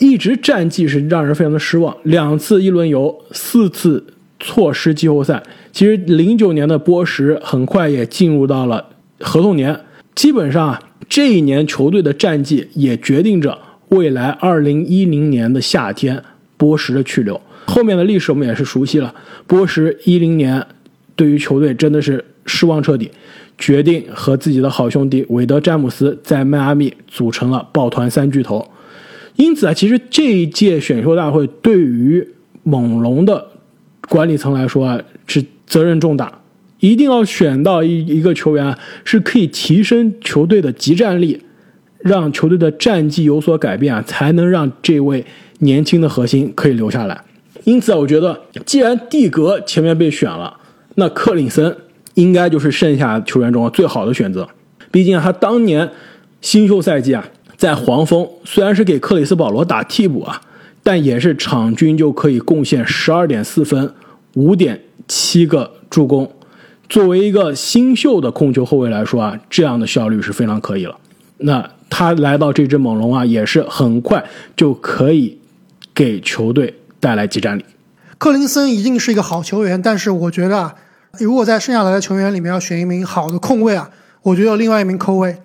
[0.00, 4.04] 一直战绩是让人非常的失望，两次一轮游，四次。
[4.40, 5.42] 错失季后赛，
[5.72, 8.84] 其实零九年的波什很快也进入到了
[9.20, 9.80] 合同年，
[10.14, 16.22] 基本上啊这一年球队的战绩也决定着未来二零一零年的夏天
[16.56, 17.40] 波什的去留。
[17.66, 19.14] 后面的历史我们也是熟悉了，
[19.46, 20.66] 波什一零年
[21.16, 23.10] 对于球队真的是失望彻底，
[23.56, 28.68] 决定和自己的好兄弟韦德詹姆斯在迈阿密组成了抱团三巨头。
[29.36, 32.28] 因此啊，其实这一届选秀大会对于
[32.62, 33.53] 猛龙的。
[34.08, 36.40] 管理层来说啊，是责任重大，
[36.80, 41.42] 一定要选到一一个球员是可以提升球队的集战力，
[42.00, 45.24] 让球队的战绩有所改变啊，才能让这位
[45.60, 47.22] 年轻的核心可以留下来。
[47.64, 50.54] 因此啊，我觉得既然蒂格前面被选了，
[50.96, 51.74] 那克林森
[52.14, 54.46] 应该就是剩下球员中最好的选择。
[54.90, 55.90] 毕竟他当年
[56.40, 60.40] 新秀赛季啊，在黄蜂虽然是给克里斯保罗打替补啊。
[60.84, 63.94] 但也是场均就可以贡献十二点四分、
[64.34, 66.30] 五点七个助攻。
[66.90, 70.94] 作为一个新秀的控球后卫来说啊，这样的效率是非常可以了。
[71.38, 74.22] 那他来到这支猛龙啊，也是很快
[74.54, 75.38] 就可以
[75.94, 77.64] 给球队带来集战力。
[78.18, 80.74] 克林森一定是一个好球员，但是我觉得啊，
[81.18, 83.88] 如果在剩下来的球员里面要选一名好的控卫啊，
[84.20, 85.38] 我觉得另外一名控卫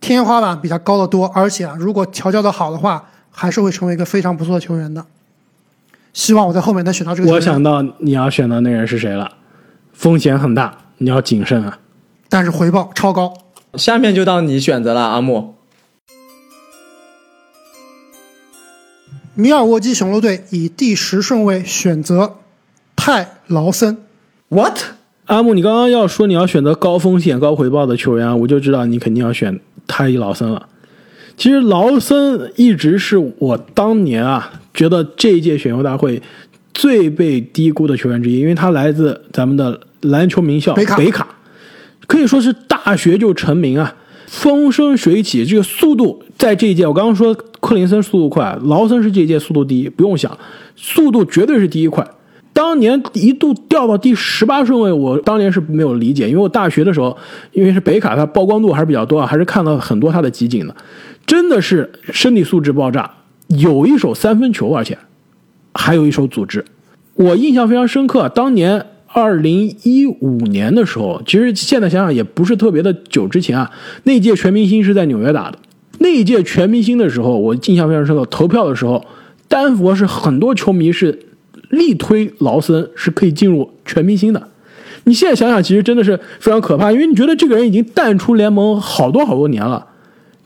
[0.00, 3.10] 天花板比他高得多，而且啊，如果调教的好的话。
[3.36, 5.04] 还是会成为一个非常不错的球员的。
[6.12, 7.32] 希望我在后面能选到这个。
[7.32, 9.32] 我想到你要选的那人是谁了，
[9.92, 11.78] 风险很大，你要谨慎啊。
[12.28, 13.34] 但是回报超高。
[13.74, 15.56] 下面就到你选择了，阿木。
[19.34, 22.36] 米尔沃基雄鹿队以第十顺位选择
[22.94, 23.98] 泰劳森。
[24.48, 24.78] What？
[25.24, 30.68] 阿木，你刚刚要说你要选择高风险高回报的球员，我就知道你肯定要选泰伊劳森了。
[31.36, 36.22] 其实劳森一直是我当年啊觉得这一届选秀大会
[36.72, 41.26] 最被低估的球员之一，因为他来自咱们的篮球名校北卡，北卡
[42.06, 43.94] 可以说是大学就成名啊，
[44.26, 45.44] 风生水起。
[45.44, 50.36] 这个速度在这一届，我刚刚说克林森速度快，劳森是这一届速度第一，不用想，
[50.76, 52.06] 速度绝对是第一快。
[52.52, 57.16] 当年一度掉到第十八顺位，我当年是没有理解，因为我大学的时候，
[57.52, 60.76] 因为是北卡，它曝光度还是比较多啊，还是看到很多他的集锦的。
[61.26, 63.10] 真的是身体素质爆炸，
[63.48, 64.98] 有一手三分球，而且
[65.74, 66.64] 还有一手组织。
[67.14, 73.70] 我印象非常深刻，当年二零一五年的时候，其实现在想想也不是特别的久之前啊。
[74.02, 75.58] 那届全明星是在纽约打的，
[75.98, 78.26] 那一届全明星的时候，我印象非常深刻。
[78.26, 79.04] 投票的时候，
[79.48, 81.18] 丹佛是很多球迷是
[81.70, 84.48] 力推劳森是可以进入全明星的。
[85.04, 89.86] 你现在想想，其实真的是非常可怕，因为你觉得这个人已经淡出联盟好多好多年了，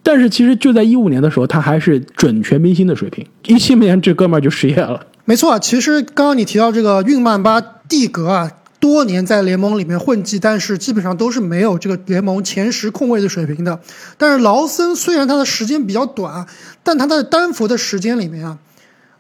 [0.02, 3.26] 但是其实就在一五年的时候，他还是准全明星的水平。
[3.46, 5.06] 一七年这哥们儿就失业了。
[5.24, 13.80] 没错，其实刚刚你提到这个运曼巴蒂格啊，多年在联盟里面混迹，但是基本上都是没有这个联盟前十控卫的水平的。
[14.16, 16.46] 但是劳森虽然他的时间比较短，
[16.82, 18.58] 但他在丹佛的时间里面啊，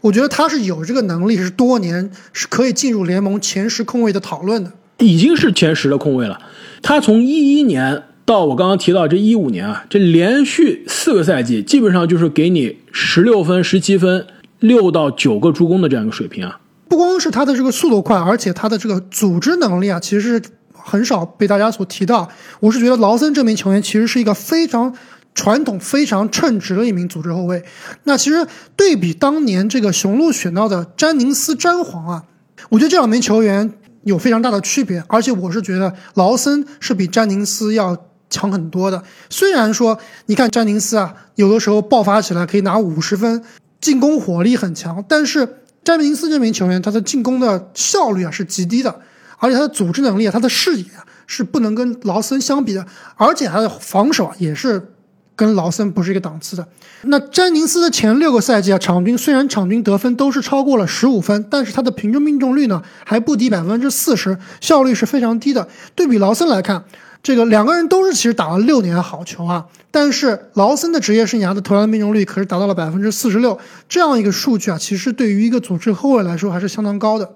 [0.00, 4.72] 我觉得他是有这个能力，是多年是可以进入联盟前十控卫的讨论的。
[4.98, 6.40] 已经是前十的控卫了。
[6.80, 14.26] 他从一一年到我刚刚提到这一五年啊，这连续四个赛季，基本上就是给你十六分、十七分、
[14.58, 16.60] 六到九个助攻的这样一个水平啊。
[16.88, 20.42] 不光是他的这个速度快，而且他的这个组织能力啊，其实是
[20.74, 22.28] 很少被大家所提到。
[22.60, 24.94] 我是觉得劳森这名球员其实是一个非常
[25.34, 27.64] 传统、非常称职的一名组织后卫。
[28.04, 32.24] 那其实对比当年这个雄鹿选到的詹宁斯、詹皇啊，
[32.68, 33.72] 我觉得这两名球员。
[34.04, 37.94] 有非常大的区别，而且我是觉得劳森是比詹宁斯要
[38.30, 39.02] 强很多的。
[39.30, 43.42] 虽然说，你看詹宁斯啊，有的时候爆发起来可以拿五十分，
[43.80, 49.00] 进攻火力很强，但是詹宁斯这名球员他的进攻的效率啊是极低的，
[49.38, 52.86] 而且他的组织能力啊，他的视野啊是不能跟劳森相比的，
[53.16, 54.92] 而且他的防守啊也是。
[55.38, 56.66] 跟劳森不是一个档次的。
[57.02, 65.68] 那詹宁斯的前六个赛季啊，场均虽然场均得分都是超过了十五分，但是他的平均命中率呢还不低百分之四十，效率是非常低的。
[65.94, 66.82] 对比劳森来看，
[67.22, 77.34] 这个两个人都是其实打了六年好球啊，但是劳森的职业生涯的投篮命中率可是达到了百分之四十六，这样一个数据啊，其实对于一个组织后卫来说还是相当高的。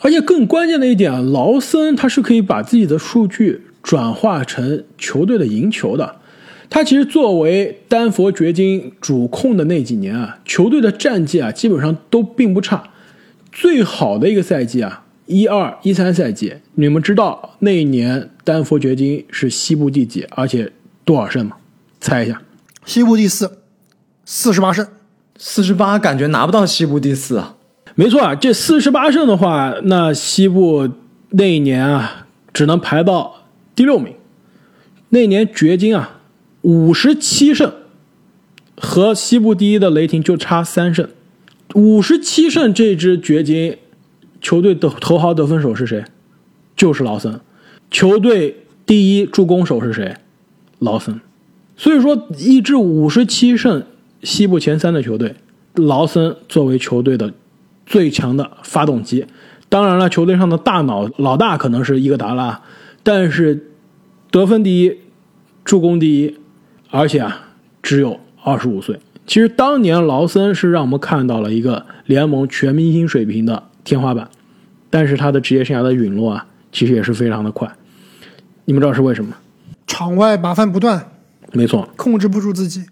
[0.00, 6.16] 而且更关键的一点啊，劳森他是可以把自己的数据转化成球队的赢球的。
[6.68, 12.90] 他其实作为丹佛掘金主控的那几年啊，球队的战绩啊基本上都并不差。
[13.52, 20.72] 最好的一个赛季啊，一二一三赛季，你们知道那一年丹佛掘金是西部第几，而且
[21.04, 21.56] 多少胜吗？
[22.00, 22.40] 猜一下。
[22.84, 23.58] 西部第四，
[24.24, 24.86] 四十八胜。
[25.36, 27.56] 四十八，感觉拿不到西部第四啊。
[27.94, 30.88] 没错啊，这四十八胜的话，那西部
[31.30, 34.14] 那一年啊，只能排到第六名。
[35.10, 36.12] 那年掘金啊。
[36.62, 37.72] 五十七胜，
[38.76, 41.08] 和西部第一的雷霆就差三胜。
[41.74, 43.78] 五十七胜这支掘金
[44.46, 46.04] 球队的头号得分手是谁？
[46.76, 47.40] 就是劳森。
[47.90, 50.14] 球队第一助攻手是谁？
[50.78, 51.20] 劳森。
[51.76, 53.82] 所以说，一支五十七胜
[54.22, 55.34] 西部前三的球队，
[55.74, 57.34] 劳森作为球队的
[57.86, 59.26] 最强的发动机。
[59.68, 62.62] 当然了，球队上的大脑老大可能是伊戈达拉，
[63.02, 63.72] 但是
[64.30, 64.96] 得分第一，
[65.64, 66.36] 助攻第一。
[66.92, 67.48] 而且啊，
[67.82, 69.00] 只有二十五岁。
[69.26, 74.30] 其实当年劳森是让我们看到了一个联盟全明星水平的天花板，
[74.90, 77.70] 但是他的职业生涯的陨落啊，其实也是非常的快。
[78.64, 79.34] 你们知道是为什么？
[79.86, 81.12] 场外麻烦不断。
[81.52, 82.84] 没错，控制不住自己，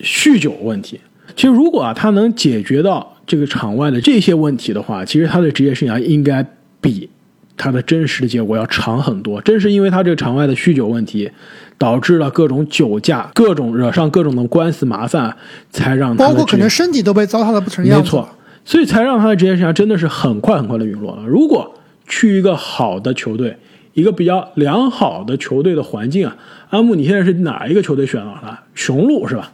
[0.00, 1.00] 酗酒问题。
[1.34, 6.46] 其实如果啊，他能解决到这个场外的这些问题的话，其实他的职业生涯应该
[6.80, 7.08] 比
[7.56, 9.40] 他的真实的结果要长很多。
[9.42, 11.30] 正是因为他这个场外的酗酒问题。
[11.78, 15.36] 导致了各种酒驾，各种惹上各种的官司麻烦，
[15.68, 18.02] 才让包括可能身体都被糟蹋的不成样子。
[18.02, 18.26] 没错，
[18.66, 21.24] 所以才让他的职业生涯真的是很快很快的陨落了。
[21.24, 21.72] 如果
[22.06, 23.56] 去一个好的球队，
[23.94, 26.36] 一个比较良好的球队的环境啊，
[26.70, 28.60] 阿木，你现在是哪一个球队选到了？
[28.74, 29.52] 雄鹿是吧？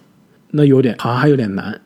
[0.53, 1.81] 那有点好像还有点难。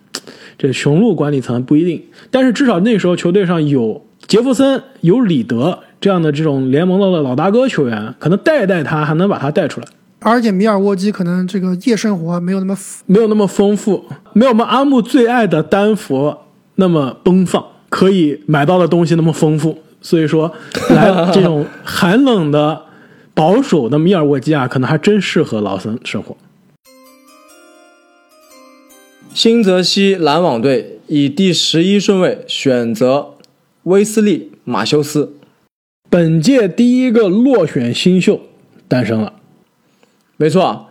[0.56, 9.86] 这雄鹿管理层不一定，但是至少那时候球队上有杰弗森、有里德这样的这种联盟的老大哥球员，可能带带他，还能把他带出来。
[10.20, 16.45] 而且米尔沃基可能这个夜生活没有那么没有那么丰富，没有我们阿木最爱的丹佛
[16.76, 19.82] 那么奔放，可以买到的东西那么丰富。
[20.00, 20.52] 所以说，
[20.90, 22.84] 来这种寒冷的、
[23.34, 26.36] 保守的密尔沃基啊，可能还真适合劳森生活。
[29.34, 33.34] 新泽西篮网队以第十一顺位选择
[33.82, 35.34] 威斯利·马修斯，
[36.08, 38.40] 本届第一个落选新秀
[38.88, 39.34] 诞生了。
[40.36, 40.88] 没错，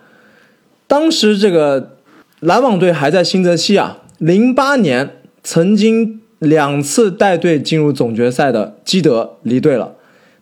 [0.88, 1.98] 当时这个
[2.40, 4.00] 篮网队还在新泽西啊。
[4.18, 9.94] 零八年曾经两次带队进入总决赛的基德离队了。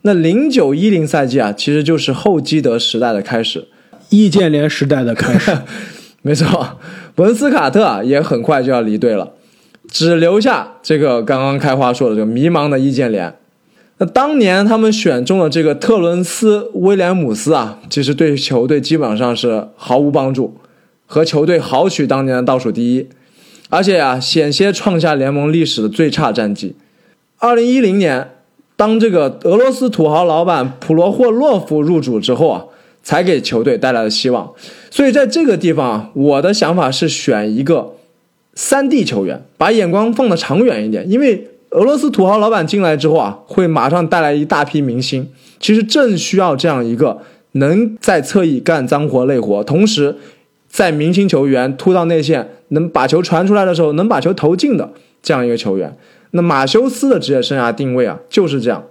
[0.04, 3.68] 那零九一零赛季啊，其实就是后基德时代的开始，
[4.10, 5.52] 易建联时代的开始。
[6.24, 6.80] 没错，
[7.18, 9.34] 文斯卡特啊也很快就要离队了，
[9.90, 13.36] 只留下这个刚刚开花说的这个迷茫的易建联。
[13.98, 20.56] 那当年他们选中了这个特伦斯·威廉姆斯啊，其实对球队基本上是毫无帮助，
[21.06, 23.08] 和球队豪取当年的倒数第一，
[23.74, 26.76] 而且啊，险些创下联盟历史的最差战绩。
[27.40, 28.30] 二零一零年，
[28.76, 32.66] 当这个俄罗斯土豪老板普罗霍洛夫入主之后啊，
[33.02, 34.54] 才给球队带来了希望。
[34.92, 37.94] 所以在这个地方啊，我的想法是选一个
[38.54, 45.28] 三 D 球员，把眼光放得长远一点，因为俄罗斯土豪老板进来之后啊，会马上带来一大批明星。
[45.60, 47.22] 其实正需要这样一个
[47.54, 50.16] 能在侧翼干脏活累活，同时
[50.74, 55.96] 在明星球员突到内线能把球传出来的时候能把球投进的这样一个球员。
[56.32, 58.84] 那马修斯的职业生涯定位啊就是这样，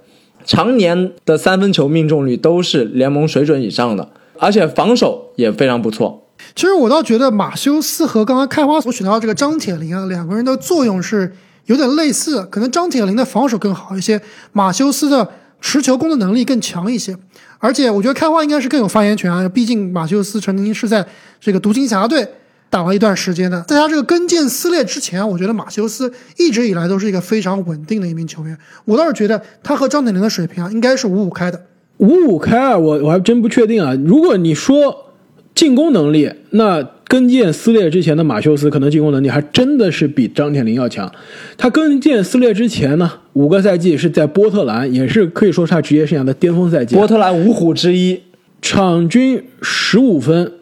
[0.44, 4.08] 常年的三分球命中率都是联盟水准以上的，
[4.38, 6.28] 而且防守也非常不错。
[6.54, 11.32] 其实我倒觉得马修斯和刚刚开花所选到这个张铁林啊，两个人的作用是
[11.66, 14.20] 有点类似，可能张铁林的防守更好一些，
[14.52, 15.28] 马修斯的
[15.62, 17.16] 持球攻的能力更强一些。
[17.58, 21.06] 而且我觉得开花应该是更有发言权啊，毕竟马修斯曾经是在
[21.40, 22.28] 这个独行侠队。
[22.68, 28.56] 打了一段时间的，在他这个跟腱撕裂之前，我觉得马修斯一直以来都是一个非常稳定的一名球员。
[28.86, 31.66] 我倒是觉得他和张铁林的水平啊，应该是五五开的。
[31.98, 33.92] 五五开啊，我我还真不确定啊。
[34.06, 35.11] 如果你说
[35.54, 41.12] 进攻能力，那跟腱撕裂之前的马修斯可能进攻能力还真的是比张铁林要强。
[41.56, 46.94] 他跟腱撕裂之前呢，五个赛季是在波特兰，也是可以说是他职业生涯的巅峰赛季。
[46.94, 48.20] 波特兰五虎之一，
[48.60, 50.52] 场均十五分。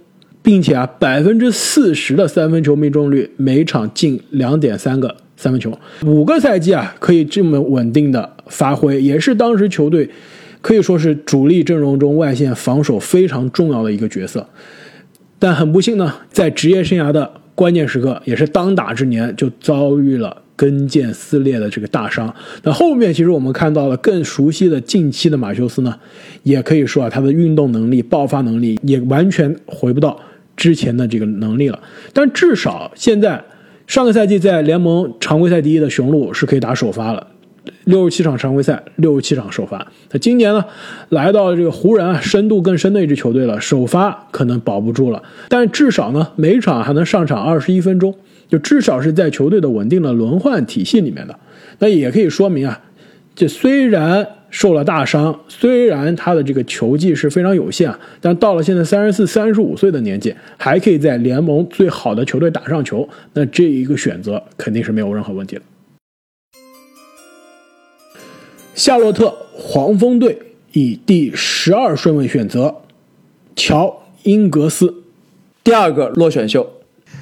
[0.43, 10.09] 并且啊，百分之四十的三分球命中率，每场进两点三个三分球，五个赛季啊，可以这么稳定的发挥，也是当时球队
[10.63, 14.45] 可以说是主力阵容中外线防守非常重要的一个角色。
[15.41, 22.33] 但很不幸呢，在职业生涯的关键时刻，也是当打之年，就遭遇了跟腱撕裂的这个大伤。
[22.63, 25.99] 那后面其实我们看到了更熟悉的近期的马修斯呢，
[26.45, 30.17] 也可以说啊，他的运动能力、爆发能力也完全回不到。
[30.57, 31.81] 之前的这个能力了，
[32.13, 33.43] 但至少现在
[33.87, 37.27] 上个赛季在联盟常规赛第一的雄鹿是可以打首发了，
[37.85, 39.87] 六十七场常规赛，六十七场首发。
[40.11, 40.65] 那今年呢，
[41.09, 48.15] 来到这个湖人啊，深度更深的一支球队了，首发可能保不住了，但至少呢，每场还能上场二十一分钟，
[48.49, 51.37] 就至少是在球队的稳定的轮换体系里面的。
[51.79, 52.81] 那也可以说明啊，
[53.35, 54.27] 这虽然。
[54.53, 65.63] 受了大伤，虽然他的这个球技是非常有限啊，但到了现在三十四、三十五岁的年纪，还可以在联盟最好的球队打上球，那这一个选择肯定是没有任何问题的。
[68.75, 70.39] 夏洛特黄蜂队
[70.73, 72.83] 以第十二顺位选择
[73.55, 75.03] 乔英格斯，
[75.63, 76.71] 第二个落选秀。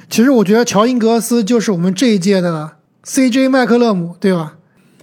[0.09, 2.71] 其实我觉得乔英格斯就是我们这一届的
[3.03, 4.57] CJ 麦克勒姆，对吧？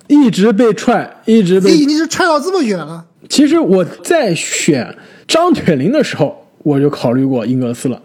[0.08, 3.06] 一直被踹，一直被已经是踹到这么远了。
[3.28, 8.00] 其实我在选张铁林的时候，我就考虑过英格斯了，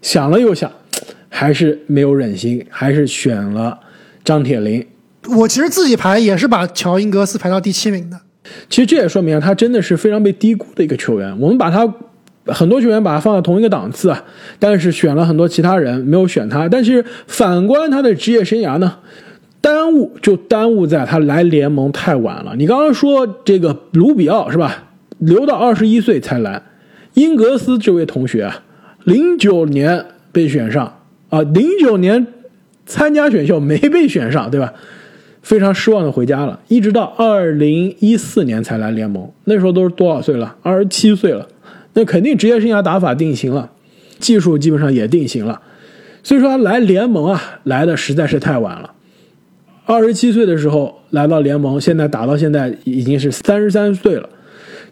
[0.00, 0.72] 想了又想，
[1.28, 3.78] 还是没有忍心，还是选了
[4.24, 4.84] 张铁林。
[5.28, 8.20] 我其实自己排也是把乔英格斯排到第七名的。
[8.68, 11.38] 其实这也说明他真的是非常被低估的一个球员。
[11.38, 11.86] 我们把他
[12.46, 14.24] 很多球员把他放在同一个档次啊，
[14.58, 16.68] 但是选了很多其他人，没有选他。
[16.68, 18.98] 但是反观他的职业生涯呢？
[19.60, 22.52] 耽误就耽误在他来联盟太晚了。
[22.56, 24.90] 你刚刚说这个卢比奥是吧？
[25.18, 26.60] 留到二十一岁才来。
[27.14, 28.64] 英格斯这位同学啊，
[29.04, 30.98] 零九年被选上
[31.28, 32.26] 啊，零九年
[32.86, 34.72] 参加选秀没被选上，对吧？
[35.42, 36.58] 非常失望的回家了。
[36.68, 40.56] 一直到二零一四年才来联盟，那时候都是多少岁了？
[40.62, 41.46] 二十七岁了。
[41.94, 43.70] 那肯定职业生涯打法定型了，
[44.18, 45.60] 技术基本上也定型了。
[46.22, 48.94] 所以说他来联盟啊，来的实在是太晚了。
[49.84, 54.28] 二十七岁的时候来到联盟，现在打到现在已经是三十三岁了，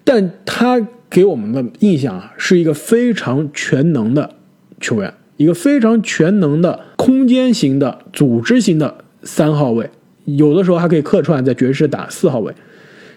[0.03, 4.35] 但他给我们的印象啊，是一个非常全能的
[4.81, 9.89] 球员，一个非常全能的空间型的组织型的三号位，
[10.25, 12.53] 有的时候还可以客串在爵士打四号位。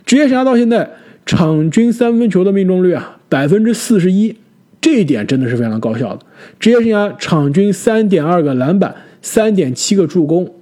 [0.06, 0.89] 职业生涯到现在，
[1.26, 4.36] 场均三分球的命中率啊百分之四十一，
[4.82, 6.26] 这一点真的是非常高效的。
[6.60, 10.54] 职业生涯场均三点二个篮板，三点七个助攻。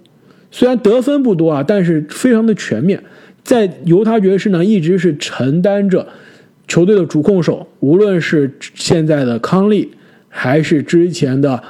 [0.52, 3.02] 虽然得分不多啊，但是非常的全面。
[3.44, 6.08] 在犹他爵士呢，一直是承担着
[6.68, 9.92] 球队的主控手，无论是现在的康利，
[10.30, 11.64] 还是之前的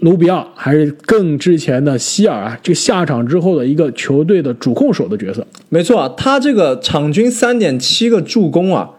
[0.00, 5.46] 卢比奥，还是更之前的希尔啊，这个下场之后的一个球队的主控手的角色。
[5.68, 8.90] 没错啊，他这个场均三点七个助攻啊。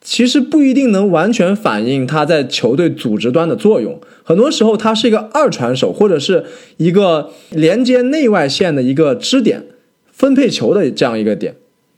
[0.00, 6.44] 其实不一定能完全反映他在球队组织端的作用，很多时候他是一个二传手，或者是
[6.76, 9.66] 一个连接内外线的一个支点，
[10.12, 11.56] 分配球的这样一个点。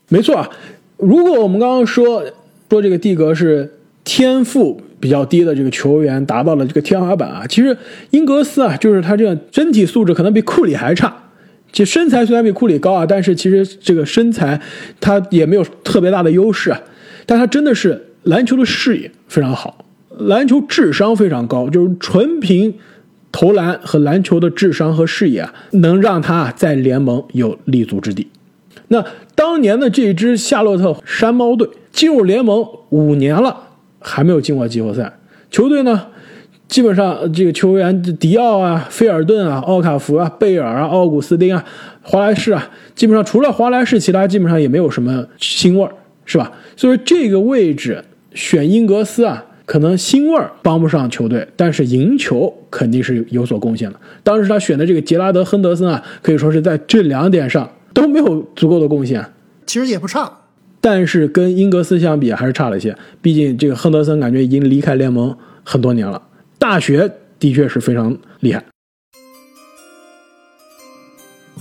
[0.09, 0.49] 没错啊，
[0.97, 2.25] 如果我们刚刚说
[2.71, 7.77] 说这个蒂格是天赋比较低的这个球员达到了这个天花板啊，其实
[8.11, 11.13] 英格斯啊，就是他这个身体素质可能比库里还差，
[11.73, 14.61] 其实身材虽然比库里高啊，但是其实这个身材
[15.01, 16.81] 他也没有特别大的优势啊。
[17.25, 19.85] 但他真的是篮球的视野非常好，
[20.19, 22.75] 篮球智商非常高，就是纯凭
[23.33, 28.27] 投篮和篮球的智商和视野啊，能让他在联盟有立足之地。
[28.89, 29.05] 那
[29.37, 33.57] 当年的这支夏洛特山猫队进入联盟五年了，
[34.01, 35.13] 还没有进过季后赛。
[35.51, 36.07] 球队呢，
[36.67, 41.65] 基本上这个球员迪奥啊、菲尔顿啊、奥卡福啊、贝尔啊、奥古斯丁啊、
[42.03, 45.93] 华莱士啊，基本上除了华莱士，其他基本上也没有什么新味儿，
[46.25, 46.51] 是吧？
[46.77, 53.99] 所以这个位置选英格斯啊，可能新味儿帮不上球队，但是赢球肯定是有所贡献的。
[54.23, 57.69] 当时他选的这个杰拉德·亨德森啊，可以说是在这两点上。
[57.93, 59.23] 都没有足够的贡献，
[59.67, 60.33] 其实也不差，
[60.81, 62.97] 但是跟英格斯相比还是差了一些。
[63.21, 66.23] 毕竟这个亨德森感觉已经离开联盟很多年了，
[66.59, 68.65] 大学的确是非常厉害。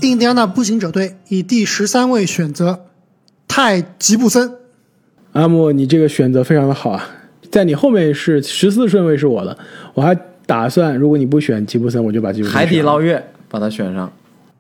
[0.01, 2.85] 印第安纳步行者队以第十三位选择
[3.47, 4.53] 泰吉布森。
[5.33, 7.05] 阿木，你这个选择非常的好啊，
[7.51, 9.57] 在你后面是十四顺位是我的，
[9.93, 14.11] 我还打算如果你不选吉布森，我就把吉布森海底捞月把它选上。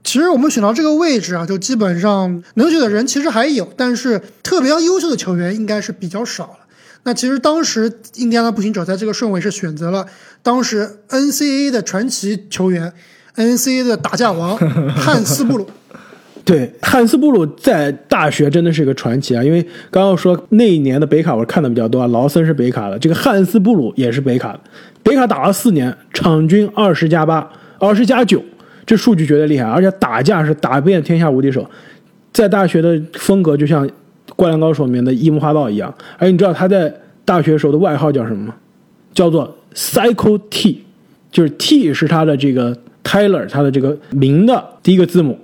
[0.03, 6.59] 其实我们选到这个位置啊，就基本上能选的人其实还有，但是特别优秀的球员应该是比较少了。
[7.03, 10.05] 那其实当时印第安纳步行者在这个顺位是选择了
[10.41, 12.91] 当时 NCAA 的传奇球员
[13.35, 14.57] ，NCAA 的打架王
[14.95, 15.67] 汉斯布鲁。
[16.43, 19.43] 对，汉斯布鲁在大学真的是一个传奇啊！
[19.43, 24.59] 因为刚刚说那一年的北卡我看的比较多啊，劳森是北卡的，这个汉斯布鲁也是北卡的。
[25.03, 27.47] 北卡打了四年，场均二十加八，
[27.77, 28.43] 二十加九。
[28.89, 31.63] 这数据绝对厉害，而且打架是打遍天下无敌手，
[32.33, 33.87] 在大学的风格就像
[34.35, 35.93] 《灌篮高手》里面的樱木花道一样。
[36.17, 36.91] 而你知道他在
[37.23, 38.55] 大学时候的外号叫什么吗？
[39.13, 40.85] 叫做 Cycle T，
[41.31, 45.37] 就是 T 是他的这个 Tyler 他的这个名的第一个字母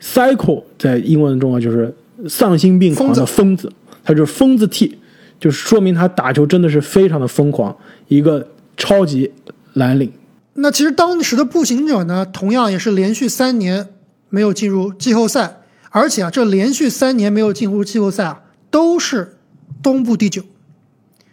[0.00, 1.94] ，Cycle 在英文中啊就是
[2.28, 3.70] 丧心病狂的疯子，
[4.02, 4.98] 他就是疯子 T，
[5.38, 7.76] 就是说明他打球真的是非常的疯狂，
[8.08, 8.44] 一个
[8.76, 9.30] 超级
[9.74, 10.10] 蓝领。
[10.56, 13.88] 那其实当时的步行者呢，同样也是连续三年
[14.28, 19.36] 没有进入季后赛，而且啊，这连续三年没有进入季后赛啊，都是
[19.82, 20.42] 东部第九，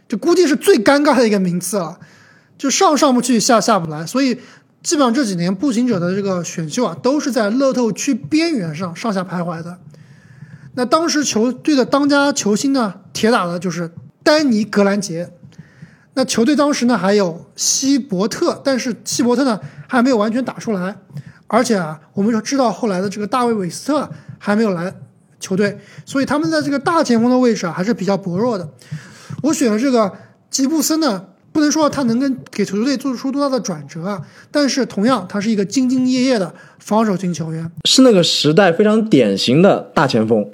[0.07, 1.99] 这估计是最尴尬的一个名次了，
[2.57, 4.39] 就上上不去，下下不来，所以
[4.81, 9.77] 基本上这几年步行者的这个选秀啊，都是在乐透区边缘上上下徘徊的。
[10.73, 13.91] 那当时球队的当家球星呢，铁打的就是
[14.23, 15.31] 丹尼格兰杰。
[16.13, 20.95] 那球队当时呢还有希伯特，但是希伯特呢还没有完全打出来，
[21.47, 24.93] 而且啊，我们知道后来的这个大卫韦斯特还没有来
[25.39, 28.69] 球队，所以他们在这个大前锋的位置啊还是比较薄弱的。
[29.41, 30.11] 我选了这个
[30.49, 40.45] 吉布森呢，不能说他能跟给球队做出多大的转折啊，但是同样他是一个兢兢业业的防守型球员，是那个时代非常典型的大前锋。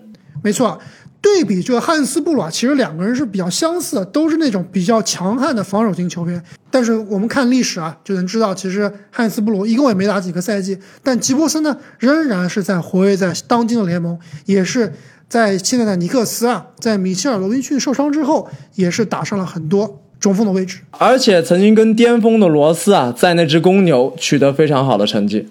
[0.43, 0.79] 没错。
[1.27, 6.41] 对比这个汉斯布鲁啊，其实两个人是比较相似的，都是那种比较强悍的防守型球员。
[6.71, 14.93] 但是我们看历史啊，就能知道，其实汉斯布鲁一共也没打几个赛季，但吉布森呢，仍然是在活跃在当今的联盟，也是
[15.27, 25.49] 在现在的尼克斯啊，在米切尔·罗宾逊受伤之后，也是打上了很多中锋的位置，而且曾经跟巅峰的罗斯啊，在那支公牛取得非常好的成绩。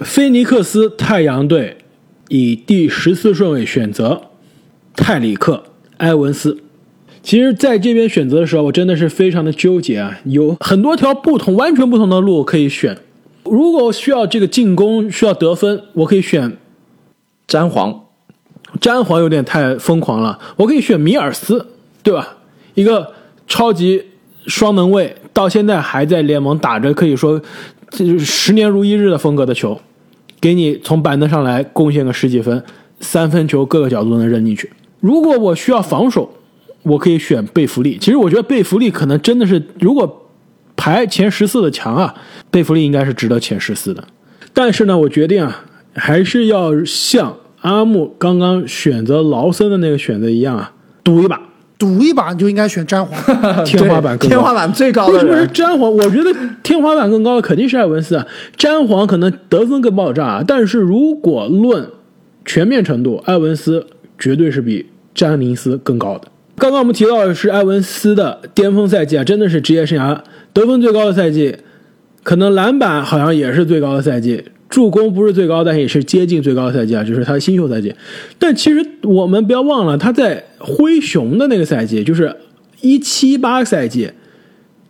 [0.00, 1.79] 菲尼克斯太阳队。
[2.30, 4.22] 以第十四顺位选择
[4.94, 5.64] 泰里克·
[5.96, 6.58] 埃文斯。
[7.22, 12.96] 其实，在这边选择的时候，我真的是非常的纠结啊，有很多条不同、完全不同的路可以选。
[13.42, 16.56] 如果需要这个进攻，需要得分，我可以选
[17.48, 18.04] 詹皇。
[18.80, 21.66] 詹皇有点太疯狂了，我可以选米尔斯，
[22.04, 22.36] 对吧？
[22.74, 23.12] 一个
[23.48, 24.04] 超级
[24.46, 27.42] 双能卫，到现在还在联盟打着，可以说
[27.90, 29.80] 就是十年如一日的风格的球。
[30.40, 32.62] 给你从板凳上来贡献个十几分，
[33.00, 34.70] 三分球各个角度都能扔进去。
[35.00, 36.30] 如果我需要防守，
[36.82, 37.98] 我可以选贝弗利。
[37.98, 40.28] 其实我觉得贝弗利可能真的是，如果
[40.76, 42.14] 排前十四的强啊，
[42.50, 44.02] 贝弗利应该是值得前十四的。
[44.54, 45.64] 但是呢，我决定啊，
[45.94, 50.72] 还是要像阿木刚刚选择劳森的那个选择一样啊，
[51.04, 51.40] 赌一把。
[51.80, 53.18] 赌一把你就应该选詹皇，
[53.64, 55.14] 天花板天花板最高的。
[55.14, 55.90] 为什么是詹皇？
[55.90, 56.30] 我觉得
[56.62, 58.26] 天花板更高的肯定是艾文斯啊。
[58.54, 61.88] 詹皇可能得分更爆炸，但是如果论
[62.44, 63.86] 全面程度，艾文斯
[64.18, 66.28] 绝对是比詹宁斯更高的。
[66.58, 70.20] 刚刚我们提到的是艾文斯的巅峰赛季啊，真的是职业生涯
[70.52, 71.56] 得分最高的赛季，
[72.22, 74.44] 可能篮板好像也是最高的赛季。
[74.70, 77.92] 助攻不是最高，但也是接近最高的赛季啊，就是他的新秀赛季。
[78.38, 82.34] 但其实我们不要忘了，他在灰熊的那个赛季，就是
[82.80, 84.12] 一七八赛季，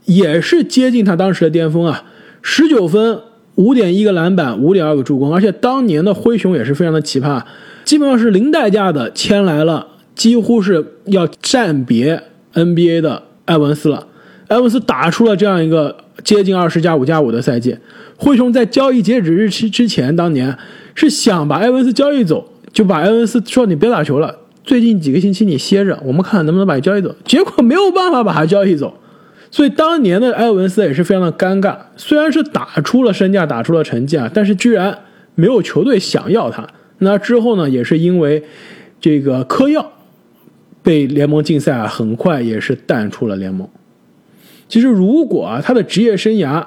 [0.05, 2.05] 也是接近他当时的巅峰啊，
[2.43, 3.19] 十九分
[3.55, 7.43] 五点一个篮板，五点二个助攻，而且当年的灰熊也是非常的奇葩，
[7.85, 12.23] 基本上是零代价的签来了，几乎是要暂别
[12.53, 14.07] NBA 的埃文斯了。
[14.49, 17.77] 埃文斯打出了这样一个接近二十加五加五的赛季。
[18.17, 20.57] 灰熊在交易截止日期之前，当年
[20.95, 27.15] 是想把埃文斯交易走，就把埃文斯说你别打球了，最近几个星期你歇着，我们看看能不能把你交易走。
[27.25, 28.95] 结果没有办法把他交易走。
[29.51, 34.97] 所以当年的埃文斯也是非常的尴尬，虽然是打出了身价，打出了成绩啊，但是居然
[35.35, 36.69] 没有球队想要他。
[36.99, 38.45] 那之后呢，也是因为
[39.01, 39.91] 这个嗑药
[40.83, 43.69] 被联盟禁赛啊，很快也是淡出了联盟。
[44.71, 46.65] 其实如果啊，他的职业生涯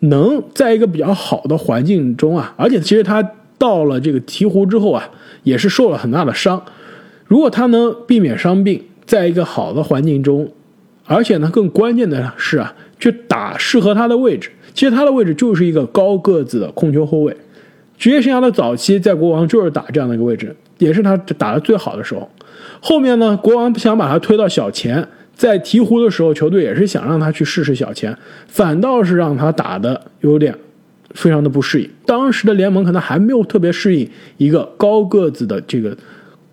[0.00, 3.26] 能在一个比较好的环境中啊，而且其实他
[3.58, 5.08] 到了这个鹈鹕之后啊，
[5.42, 6.62] 也是受了很大的伤。
[7.24, 10.48] 如果他能避免伤病，在一个好的环境中。
[11.06, 14.50] 而且呢，更关键的是啊，去打适合他的位置。
[14.72, 17.36] 其实他的位置就是一个高个子的控球后卫。
[17.98, 22.30] 职业生涯的早期，在国王就是打这样的一个位置，也是他打的最好的时候。
[22.80, 25.06] 后面呢，国王不想把他推到小前，
[25.40, 28.14] 在鹈鹕的时候，球队也是想让他去试试小前，
[28.46, 30.54] 反倒是让他打的有点
[31.14, 31.88] 非常的不适应。
[32.04, 35.96] 当时的联盟可能还没有特别适应一个高个子的这个。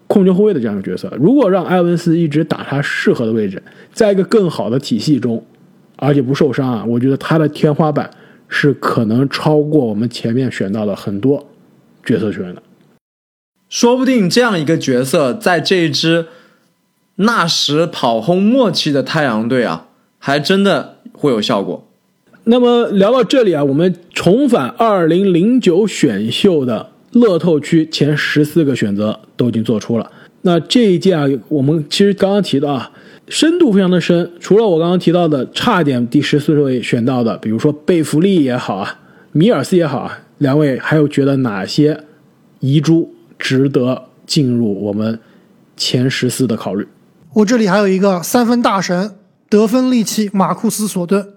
[0.09, 3.61] 控球后卫的这样一个角色，如果让埃文斯一直打他适合的位置，
[3.91, 5.43] 在一个更好的体系中，
[5.97, 8.09] 而且不受伤啊，我觉得他的天花板
[8.47, 11.45] 是可能超过我们前面选到的很多
[12.05, 12.63] 角色球员的。
[13.67, 16.27] 说不定这样一个角色，在这一支
[17.17, 19.87] 那时跑轰末期的太阳队啊，
[20.17, 21.87] 还真的会有效果。
[22.45, 26.91] 那么聊到这里啊，我们重返二零零九选秀的。
[27.13, 30.11] 乐透区前十四个选择都已经做出了。
[30.41, 32.91] 那这一届啊，我们其实刚刚提到啊，
[33.27, 34.29] 深度非常的深。
[34.39, 38.99] 除了我刚刚提到的差点第十四位选到的，比如说贝弗利也好啊，
[39.31, 42.03] 米尔斯也好啊，两位还有觉得哪些
[42.59, 45.17] 遗珠值得进入我们
[45.77, 46.85] 前十四的考虑？
[47.33, 49.15] 我这里还有一个三分大神，
[49.49, 51.27] 得分利器马库斯·索顿。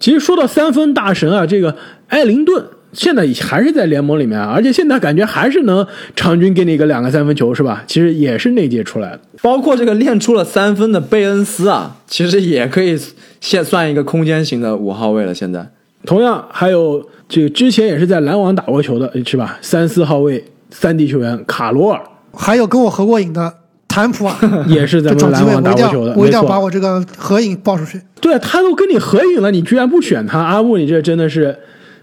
[0.00, 1.76] 其实说到三分大神啊，这个
[2.08, 2.66] 艾灵顿。
[2.92, 7.82] 现在还是在联盟里面啊，而且现在感觉还是能场均给你个两个三分球，是吧？
[7.88, 9.20] 其实也是那届出来的。
[9.42, 12.96] 包括这个练出了三分的贝恩斯啊，其实也可以
[13.40, 15.34] 现算一个空间型的五号位了。
[15.34, 15.68] 现在，
[16.04, 19.58] 同样还有这个之前也是在篮网打过球的，是吧？
[19.60, 22.00] 三四号位三 D 球员卡罗尔，
[22.32, 23.54] 还有跟我合过影的
[23.94, 26.14] 坦普啊， 也是在篮网打过球的。
[26.16, 28.00] 我一定要把我这个合影报出去。
[28.20, 30.40] 对他都跟你合影了，你居然不选他？
[30.40, 31.56] 阿木，你这真的是。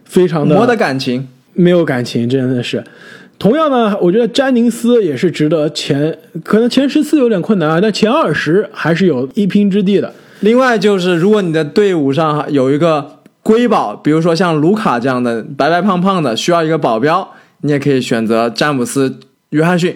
[0.03, 2.83] 非常的没的感情，没有感情，真的是。
[3.39, 10.13] 同样呢，我觉得詹宁斯也是值得前，可能前十四有点困难啊，但前二十还是有一拼之地的。
[10.41, 17.25] 另外就是，如果你的队伍上有一个瑰宝，比如说像卢卡这样的白白胖胖的，需要一个保镖，
[17.61, 19.09] 你也可以选择詹姆斯·
[19.51, 19.95] 约翰逊。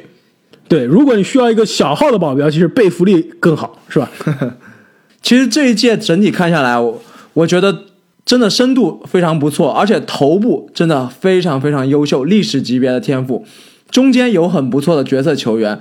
[0.67, 4.09] 对，如果你需要一个小号的保镖，其实贝弗利更好，是吧？
[5.21, 7.01] 其实这一届整体看下来，我
[7.33, 7.83] 我觉得。
[8.25, 13.45] 真的深度非常不错，而且头部真的非常非常优秀，历史级别的天赋。
[13.91, 15.79] 中间有很不错的角色球员，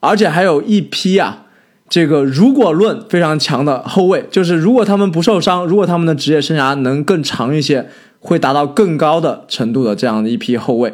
[0.00, 1.44] 而且还有一批啊，
[1.88, 10.92] 这个如果论非常强的后卫，就是如果他们不受伤，如果他们的职业生涯能更长一些，会达到更高的程度的这样的一批后卫。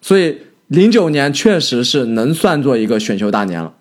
[0.00, 0.38] 所以
[0.74, 3.72] 零九年确实是能算作一个选秀大年了。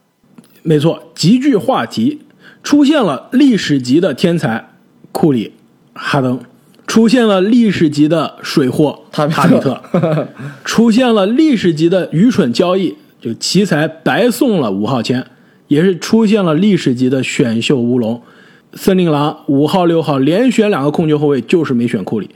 [0.62, 2.22] 没错，极具话题，
[2.62, 4.70] 出现了历史级的天才
[5.12, 5.52] 库里。
[5.96, 6.40] 哈登
[6.88, 9.82] 出现了历史级的水货，塔塔比特
[10.66, 15.26] 出现了历史级的愚蠢交易，就奇才白送了五号签，
[15.68, 18.22] 也是出现了历史级的选秀乌龙。
[18.74, 22.30] 森林狼五号六号连选两个控球后卫，就是没选库里。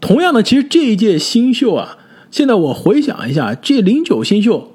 [0.00, 1.98] 同样的，其实这一届新秀啊，
[2.32, 4.72] 现在我回想一下，这零九新秀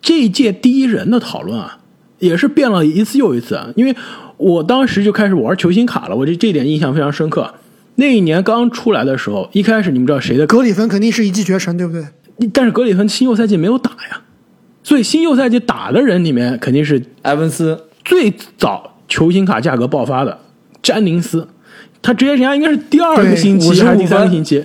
[0.00, 1.80] 这一届第一人的讨论啊，
[2.20, 3.94] 也是变了一次又一次，因为。
[4.38, 7.54] 我当时就开始玩球星卡了，我这这点印象非常深刻。
[7.94, 10.46] 那一年刚出来的时候，一开始你们知道谁的？
[10.46, 12.04] 格里芬肯定是一骑绝尘，对不对？
[12.52, 14.20] 但是格里芬新秀赛季没有打呀，
[14.82, 20.38] 所以新秀赛季打的人里面肯定是埃文斯最早球星卡价格爆发的
[20.82, 21.48] 詹宁斯，
[22.02, 24.62] 他职业生涯应该是第二个星期还是第三个星期？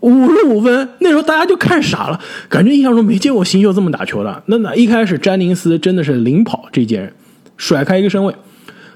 [0.00, 4.42] 五十五分，那时候大家就看傻了，感觉印象中没见过新秀这么打球的。
[4.46, 7.12] 那那一开始詹宁斯真的是领跑这届人，
[7.56, 8.34] 甩开一个身位。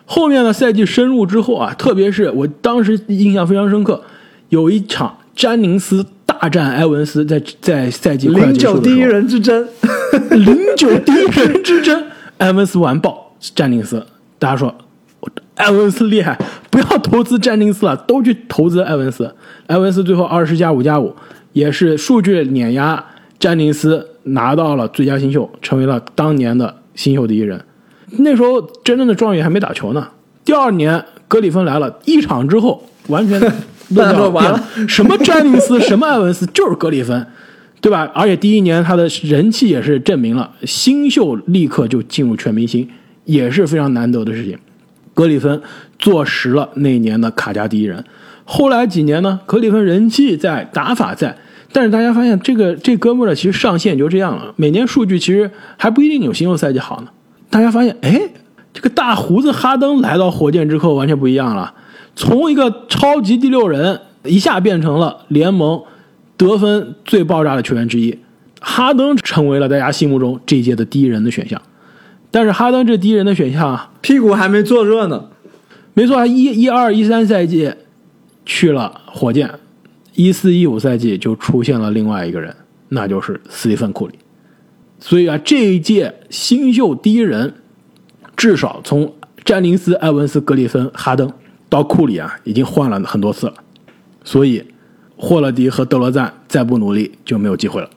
[0.06, 4.02] 后面的赛季深入之后啊，特别是我当时印象非常深刻，
[4.48, 9.66] 有一场詹宁斯大战埃文斯，在在赛季零九第一人之争，
[10.30, 12.04] 零九 第一人之争，
[12.38, 14.06] 埃文斯完爆詹宁斯。
[14.38, 14.74] 大家说
[15.56, 16.38] 埃文斯厉害，
[16.74, 19.32] 不要投资詹宁斯了， 都去投资埃文斯。
[19.68, 21.14] 埃文斯最后二十加五加五，
[21.52, 23.02] 也是数据碾压
[23.38, 27.64] 詹宁斯，拿到了最佳新秀，成为了当年的新秀第一人。
[28.18, 30.08] 那时候真正的状元还没打球呢。
[30.44, 33.40] 第二年格里芬来了，一场之后完全
[33.94, 37.24] 论调完了，什么詹宁斯，什么埃文斯，就是格里芬，
[37.80, 38.10] 对吧？
[38.12, 42.88] 而且第一年他的人气也是证明了，新秀立刻就进入全明星，
[43.26, 44.58] 也是非常难得的事情。
[45.14, 45.62] 格里芬
[45.98, 48.04] 坐实了那年的卡加第一人。
[48.44, 51.34] 后来几年呢，格里芬人气在，打法在，
[51.72, 57.08] 但是大家发现这个这哥们儿其实上限就这样了，每年数据其实还不一定有新秀赛季好呢。
[57.48, 58.20] 大家发现，哎，
[58.72, 61.72] 这个大胡子哈登来到火箭之后完全不一样了，
[62.14, 65.80] 从一个超级第六人一下变成了联盟
[66.36, 68.18] 得分最爆炸的球员之一，
[68.60, 71.60] 哈登成为了大家心目中这一届的第一人的选项。
[72.34, 75.26] 但是哈登这第一人的选项啊，屁股还没坐热呢。
[75.92, 77.72] 没错，一一二一三赛季
[78.44, 79.48] 去了火箭，
[80.14, 82.52] 一四一五赛季就出现了另外一个人，
[82.88, 84.18] 那就是斯蒂芬库里。
[84.98, 87.54] 所以啊，这一届新秀第一人，
[88.34, 89.14] 至少从
[89.44, 91.32] 詹宁斯、埃文斯、格里芬、哈登
[91.68, 93.54] 到库里啊，已经换了很多次了。
[94.24, 94.60] 所以，
[95.16, 97.90] 霍勒迪和德罗赞再不努力就没有机会了。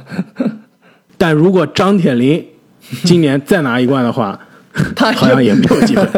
[1.18, 2.42] 但如果张铁林
[3.04, 4.38] 今年再拿一冠的话，
[4.94, 6.08] 他好像也没有机会，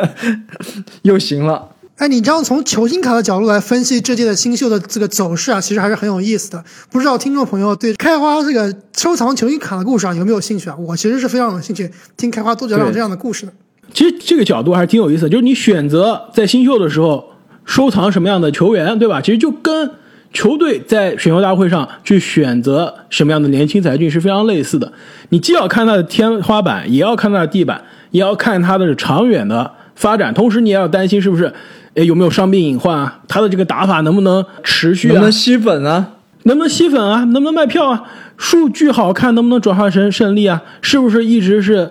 [1.02, 1.68] 又行了。
[1.96, 6.62] 哎，你这样从球星卡的角度来分析这届的新秀的这个走势啊，其实还是很有意思的。
[6.90, 10.76] 不知道听众朋友对开花这个收藏球星卡的故事啊有没有兴趣啊？
[10.76, 13.52] 我其实是非常有兴趣听开花多讲讲这样的故事的。
[13.94, 17.24] 其实这个角度还是挺有意思的，就是你选择在新秀的时候
[17.64, 19.22] 收藏什么样的球员，对吧？
[19.22, 19.90] 其实就跟
[20.36, 24.92] 球队在选秀大会上去选择什么样的年轻才俊是非常类似的。
[25.30, 31.50] 你既要看他的天花板，也要看他的地板，也要看他的长远的发展，同时你也要担心是不是。
[31.94, 33.20] 哎，有没有伤病隐患啊？
[33.26, 35.12] 他的这个打法能不能持续啊？
[35.12, 36.12] 能不能吸粉啊？
[36.42, 37.24] 能不能吸粉啊？
[37.24, 38.02] 能不能卖票啊？
[38.36, 40.62] 数据好看，能不能转化成胜利啊？
[40.82, 41.90] 是不是一直是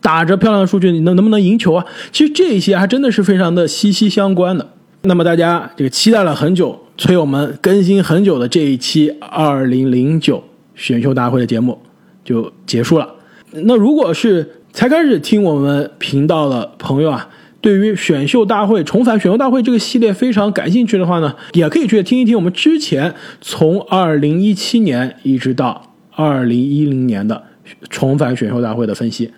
[0.00, 1.84] 打着漂亮的数据，你能能不能赢球啊？
[2.10, 4.66] 其实这些还真的是非常的息息相关的。
[5.08, 10.44] 那么大家这个期待了很久，催我们更新很久的这一期二零零九
[10.74, 11.76] 选秀大会的节目
[12.22, 13.14] 就结束了。
[13.50, 17.28] 那如果是才开始听我们频道的朋友啊。
[17.60, 27.42] 对于选秀大会重返选秀大会这个系列非常感兴趣的话呢，也可以去听一听我们之前从二零一七年一直到二零一零年的
[27.90, 29.32] 重返选秀大会的分析。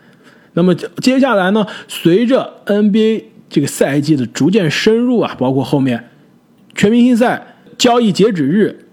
[0.52, 6.08] 那么接下来呢，随着 NBA 这个赛季的逐渐深入啊，包括后面
[6.74, 8.86] 全明星赛交易截止日，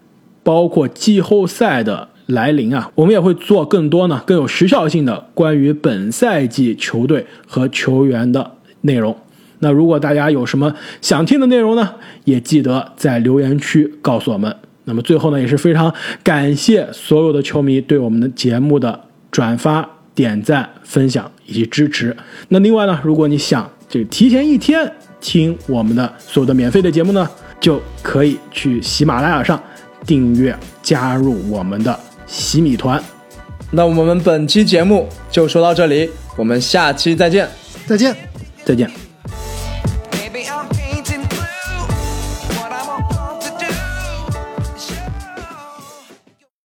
[0.44, 8.52] 包括季后赛的来临啊，我们也会做更多呢更有时效性的关于本赛季球队和球员的。
[8.82, 9.18] 内容，
[9.60, 11.96] 那如果大家有什么想听的内容呢，
[12.26, 14.56] 也记得在留言区告诉我们。
[14.86, 15.92] 那么最后呢，也是非常
[16.24, 19.02] 感谢所有的球迷对我们的节目的
[19.32, 22.16] 转发、点赞、分享以及支持。
[22.50, 27.30] 那另外呢，如果你想这个提前一天听我们的所有的免费的节目呢，
[27.60, 29.62] 就可以去喜马拉雅上
[30.06, 33.02] 订阅加入我们的洗米团。
[33.72, 37.48] 那我们本期节目就说到这里，我们下期再见，
[37.86, 38.16] 再见。
[38.64, 39.07] 再见。